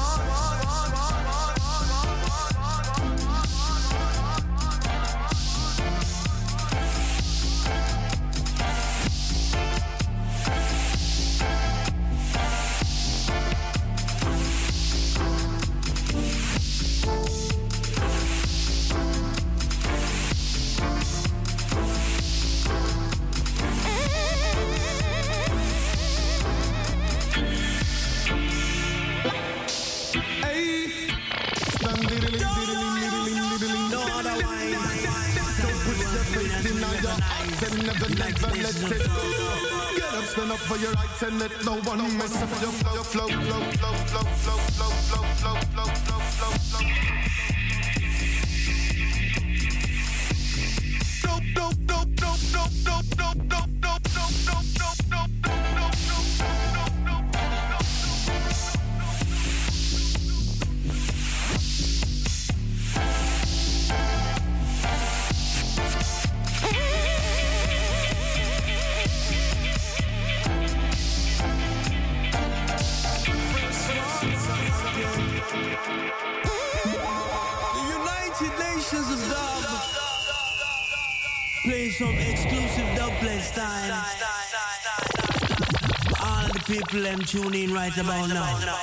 Them 87.13 87.25
tune 87.25 87.53
in 87.53 87.71
right 87.71 87.95
about 87.95 88.27
now. 88.29 88.82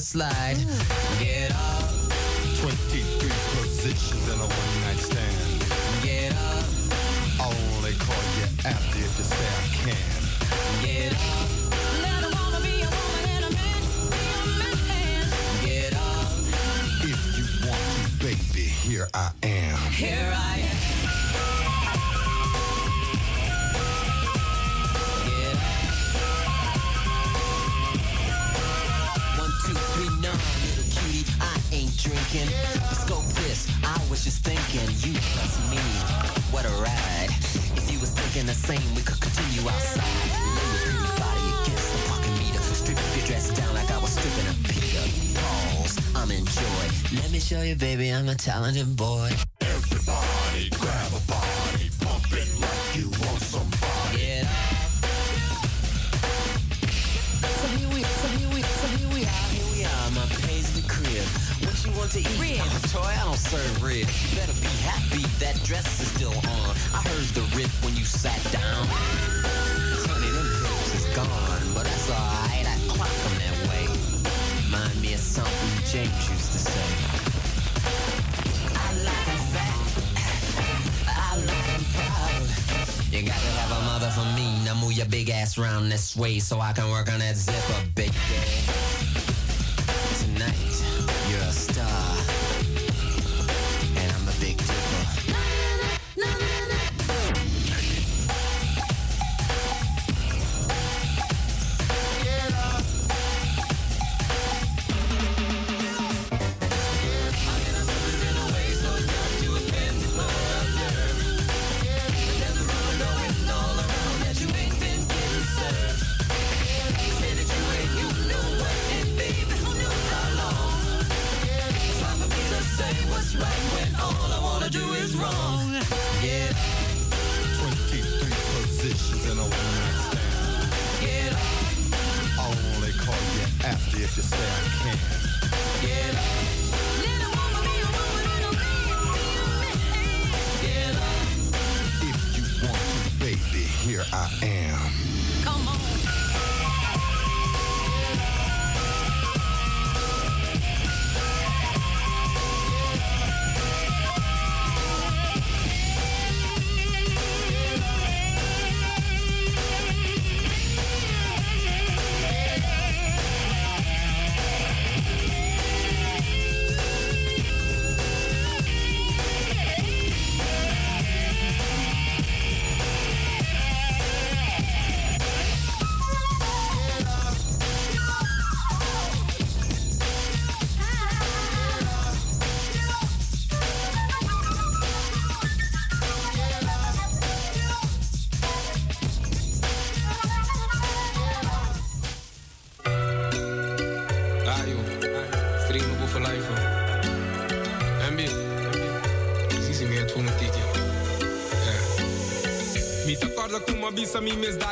slide. 0.00 0.56
Get 0.56 0.87
talented 48.48 48.96
boy. 48.96 49.47
Way 86.18 86.38
so 86.40 86.60
I 86.60 86.72
can 86.72 86.90
work 86.90 87.10
on 87.12 87.20
that 87.20 87.36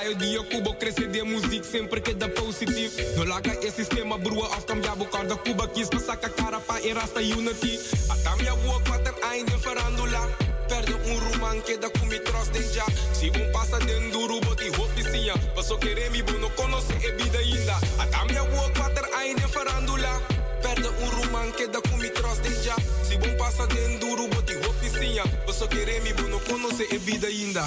o 0.08 0.14
dia 0.14 0.42
Cuba 0.44 0.74
crescer 0.74 1.08
de 1.08 1.22
música 1.22 1.64
sempre 1.64 2.00
que 2.00 2.14
dá 2.14 2.28
positivo 2.28 2.94
Não 3.16 3.24
larga 3.24 3.54
esse 3.54 3.84
sistema 3.84 4.16
brua 4.18 4.46
of 4.48 4.64
cambiar 4.64 4.96
corda 4.96 5.36
Cuba 5.36 5.66
quis 5.68 5.88
passar 5.88 6.16
com 6.16 6.26
a 6.26 6.30
cara 6.30 6.60
para 6.60 6.84
erasta 6.86 7.20
unity 7.20 7.80
A 8.24 8.36
minha 8.36 8.54
boa 8.56 8.80
quatro 8.82 9.14
ainda 9.28 9.58
farandula 9.58 10.20
Perde 10.68 10.94
um 10.94 11.18
rumán 11.18 11.60
que 11.62 11.76
dá 11.76 11.88
com 11.90 12.06
me 12.06 12.18
de 12.18 12.74
já 12.74 12.86
Se 13.12 13.30
um 13.30 13.52
passa 13.52 13.78
dentro 13.78 14.10
duro, 14.10 14.40
boti 14.40 14.68
roupicinha 14.70 15.34
Passou 15.54 15.78
querer 15.78 16.10
me 16.10 16.22
bom, 16.22 16.38
não 16.38 16.50
conhece 16.50 16.92
a 16.92 17.16
vida 17.16 17.38
ainda 17.38 17.76
A 18.12 18.24
minha 18.26 18.44
boa 18.44 18.70
ainda 19.18 19.48
farandula 19.48 20.22
Perde 20.62 20.88
um 20.88 21.08
rumán 21.08 21.50
que 21.52 21.66
dá 21.68 21.80
com 21.80 21.96
me 21.96 22.10
de 22.10 22.64
já 22.64 22.76
Se 23.02 23.16
um 23.16 23.36
passa 23.36 23.66
dentro 23.66 23.98
duro, 23.98 24.28
boti 24.28 24.54
roupicinha 24.54 25.24
Passou 25.46 25.68
querer 25.68 26.00
me 26.02 26.12
bom, 26.12 26.28
não 26.28 26.40
conhece 26.40 26.94
a 26.94 26.98
vida 26.98 27.26
ainda 27.26 27.66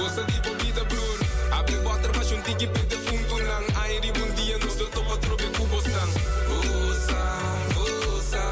Gozer 0.00 0.24
die 0.24 0.40
bobita 0.40 0.82
broer 0.84 1.18
Abre 1.52 1.76
water 1.84 2.10
mas 2.16 2.32
um 2.32 2.40
tiki 2.40 2.66
pete 2.66 2.96
funtulang 3.04 3.66
Ai 3.76 4.00
ribundi 4.00 4.52
anos 4.52 4.74
do 4.76 4.86
topa 4.86 5.18
trobe 5.18 5.44
kubostang 5.52 6.12
Goza, 6.48 7.22
goza, 7.74 8.44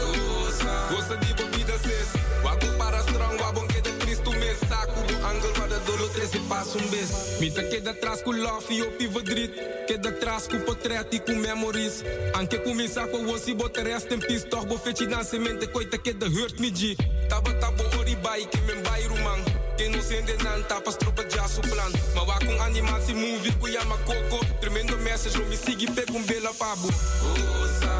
goza 0.00 0.72
Gozer 0.88 1.18
die 1.18 1.34
bobita 1.34 1.76
ses 1.78 2.08
Wago 2.42 2.72
para 2.78 3.02
strong 3.02 3.36
wabon 3.38 3.66
kede 3.68 3.92
Cristo 4.00 4.30
mes 4.32 4.56
Saco. 4.66 4.96
Bu 5.04 5.14
angel 5.28 5.52
vada 5.52 5.78
dolo 5.80 6.08
treze 6.08 6.38
passo 6.48 6.78
um 6.78 6.88
bes 6.88 7.38
Mita 7.38 7.62
kede 7.62 7.90
atrás 7.90 8.22
com 8.22 8.32
love 8.32 8.72
e 8.72 8.80
opi 8.82 9.06
vedrit 9.06 9.52
Kede 9.86 10.08
atrás 10.08 10.48
com 10.48 10.58
portret 10.60 11.12
e 11.12 11.20
com 11.20 11.36
memories. 11.36 12.02
Anke 12.32 12.56
kumisa 12.64 13.06
com 13.08 13.28
osi 13.28 13.50
e 13.50 13.54
bote 13.54 13.82
rest 13.82 14.10
em 14.10 14.18
pis 14.18 14.44
Toch 14.44 14.64
bofeti 14.64 15.06
dan 15.06 15.22
semente 15.22 15.66
koita 15.66 15.98
da 16.14 16.26
hurt 16.26 16.58
me 16.58 16.70
ji 16.70 16.96
Taba 17.28 17.52
tabo 17.60 17.84
ori 18.00 18.12
e 18.12 18.16
bai 18.16 18.48
kemen 18.48 18.82
bai 18.82 19.04
rumang 19.04 19.53
Que 19.76 19.88
no 19.88 20.00
siente 20.00 20.36
nanta 20.44 20.80
pa 20.80 20.92
tropa 20.92 21.24
já 21.28 21.48
su 21.48 21.60
plan. 21.60 21.90
Ma 22.14 22.22
wa 22.22 22.38
com 22.38 22.60
animatie 22.62 23.14
movie 23.14 23.52
ku 23.58 23.66
ya 23.66 23.84
ma 23.84 23.96
coco. 24.06 24.38
Tremendo 24.60 24.96
message 24.98 25.36
lo 25.36 25.44
mi 25.46 25.56
sigi 25.56 25.86
pe 25.86 26.04
um 26.10 26.22
bela 26.24 26.52
pabo. 26.54 26.88
Goza, 27.20 27.94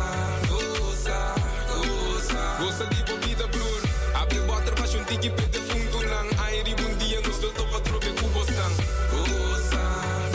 goza, 0.49 1.35
goza. 1.69 2.57
Goza 2.61 2.85
di 2.87 3.03
bobi 3.03 3.35
de 3.35 3.47
blur. 3.49 3.83
Abre 4.15 4.39
water 4.47 4.75
baixo 4.75 4.99
shun 4.99 5.05
tiki 5.05 5.31
pe 5.31 5.43
de 5.51 5.59
fundu 5.59 6.01
lang. 6.07 6.31
Ai 6.39 6.63
ribundi 6.63 7.13
ya 7.13 7.21
nos 7.23 7.39
do 7.41 7.51
topa 7.53 7.81
trope 7.81 8.13
kubos 8.21 8.49
lang. 8.55 8.75
Goza, 9.11 9.85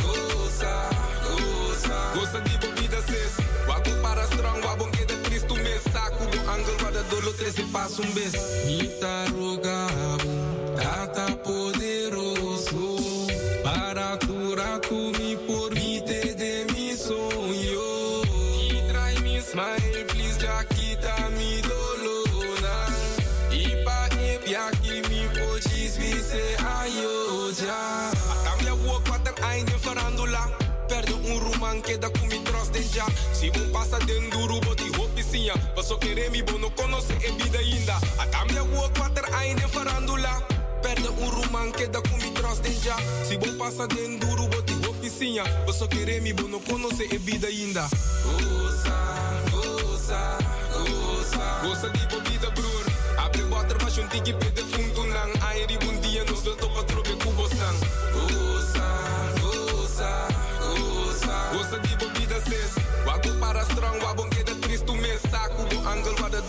goza, 0.03 0.73
goza. 1.23 1.97
Goza 2.15 2.39
de 2.41 2.59
para 4.01 4.25
strong 4.25 4.61
wa 4.65 4.75
bon 4.75 4.91
de 4.91 5.15
Cristo 5.23 5.55
mes. 5.55 5.83
Saku 5.93 6.25
bu 6.31 6.37
angle 6.51 6.75
wa 6.83 6.91
dolo 7.09 7.31
trece 7.33 7.63
passo 7.71 8.01
um 8.01 8.11
bes. 8.11 8.33
Nita 8.65 9.19
data 10.79 11.27
poderoso 11.43 12.95
para 13.63 14.17
curar 14.19 14.79
comigo 14.81 15.41
por 15.47 15.73
mite 15.73 16.33
de 16.35 16.65
mi 16.73 16.95
sueño 16.95 18.23
y 18.61 18.81
trae 18.87 19.19
mi 19.19 19.39
mae 19.53 20.03
blisga 20.13 20.63
que 20.65 20.95
ta 20.97 21.29
mi 21.37 21.61
dolona 21.61 22.77
y 23.51 23.83
pa 23.83 24.07
ifia 24.15 24.71
que 24.81 25.01
mi 25.09 25.23
cocheis 25.35 25.97
ayoja. 25.99 26.57
sayo 26.63 27.51
cha 27.59 28.11
cambia 28.45 28.73
wo 28.73 28.99
quarter 29.01 29.35
aine 29.43 29.75
ferrandula 29.83 30.49
perdo 30.87 31.17
un 31.17 31.39
ruman 31.41 31.81
que 31.81 31.97
da 31.97 32.09
comigo 32.09 32.43
tros 32.43 32.71
de 32.71 32.83
jang 32.93 33.13
si 33.33 33.51
bu 33.51 33.59
pasa 33.73 33.99
den 34.07 34.29
duro 34.29 34.59
boto 34.61 34.85
hop 34.97 35.11
sinha 35.19 35.53
pa 35.75 35.81
mi 36.31 36.41
bo 36.41 36.57
no 36.57 36.69
conoce 36.75 37.13
e 37.27 37.31
vida 37.31 37.61
e 37.61 37.73
ainda 37.73 37.99
cambia 38.31 38.63
wo 38.63 38.89
quarter 38.95 39.25
aine 39.35 39.67
ferrandula 39.67 40.58
Perde 40.81 41.07
um 41.09 41.29
rumanque 41.29 41.87
da 41.87 42.01
cumi 42.01 42.31
tros 42.31 42.59
denja. 42.59 42.95
Se 43.27 43.37
vou 43.37 43.53
passa 43.57 43.87
denduro, 43.87 44.47
boti 44.47 44.73
oficinha. 44.89 45.43
Eu 45.67 45.73
só 45.73 45.87
queremi, 45.87 46.33
bono 46.33 46.59
conoce 46.61 47.07
e 47.11 47.17
vida 47.17 47.47
ainda. 47.47 47.87
Goza, 48.23 48.97
goza, 49.51 50.37
goza. 50.73 51.59
Goza 51.63 51.89
de 51.89 52.29
vida 52.29 52.49
bror. 52.51 52.85
Abre 53.17 53.43
water, 53.43 53.77
mas 53.83 53.97
um 53.97 54.07
tiki 54.07 54.33
pede 54.33 54.63
funtun 54.63 55.09
lang. 55.09 55.33
Aire, 55.49 55.77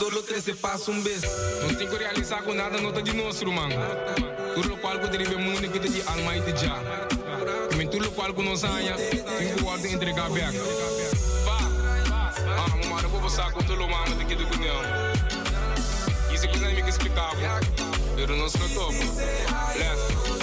dolo 0.00 0.22
trece 0.22 0.54
passa 0.54 0.90
um 0.90 1.02
beijo. 1.02 1.26
Não 1.60 1.74
tem 1.74 1.86
que 1.86 1.94
realizar 1.94 2.42
com 2.42 2.54
nada, 2.54 2.80
nota 2.80 3.02
de 3.02 3.12
nosso, 3.12 3.46
mano. 3.52 3.74
Tudo 4.54 4.72
o 4.72 4.78
qual 4.78 4.98
que 4.98 5.06
deriva 5.08 5.38
mundo 5.38 5.70
que 5.70 5.78
de 5.78 6.02
alma 6.08 6.40
de 6.40 6.64
já. 6.64 6.74
Também 7.68 7.86
tudo 7.86 8.08
o 8.08 8.12
qual 8.12 8.32
que 8.32 8.42
nós 8.42 8.62
ganha, 8.62 8.96
tem 8.96 9.54
que 9.54 9.62
guardar 9.62 9.92
entregar 9.92 10.30
back. 10.30 10.56
Vá, 11.44 11.58
ah, 11.58 12.68
mamãe, 12.70 13.02
eu 13.02 13.10
vou 13.10 13.20
passar 13.20 13.52
com 13.52 13.62
todo 13.62 13.84
o 13.84 13.90
mano 13.90 14.16
daqui 14.16 14.34
do 14.34 14.46
Cunhão. 14.46 14.80
Isso 16.32 16.48
que 16.48 16.58
nem 16.58 16.82
me 16.82 16.88
explicar, 16.88 17.32
pero 18.16 18.34
não 18.36 18.48
sou 18.48 18.68
topo. 18.70 20.39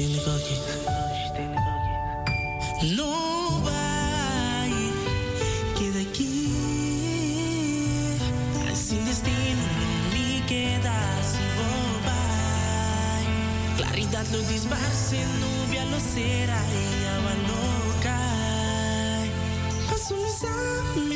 steal 0.00 0.12
the 0.12 0.20
cookie. 0.24 0.58
Nobody 2.96 4.86
queda 5.78 6.00
aquí. 6.00 6.34
Sin 8.74 9.04
destino 9.04 9.62
no 9.76 9.90
me 10.12 10.28
queda 10.46 10.96
sin 11.30 11.48
boba. 11.58 12.20
Claridad 13.76 14.26
lo 14.32 14.40
disbarce, 14.48 15.18
nubia 15.40 15.84
lo 15.86 16.00
será 16.00 16.60
y 16.72 17.06
agua 17.16 17.34
no 17.48 17.62
cae. 18.02 19.30
Paso 19.90 20.14
mis 20.16 20.42
años. 20.44 21.09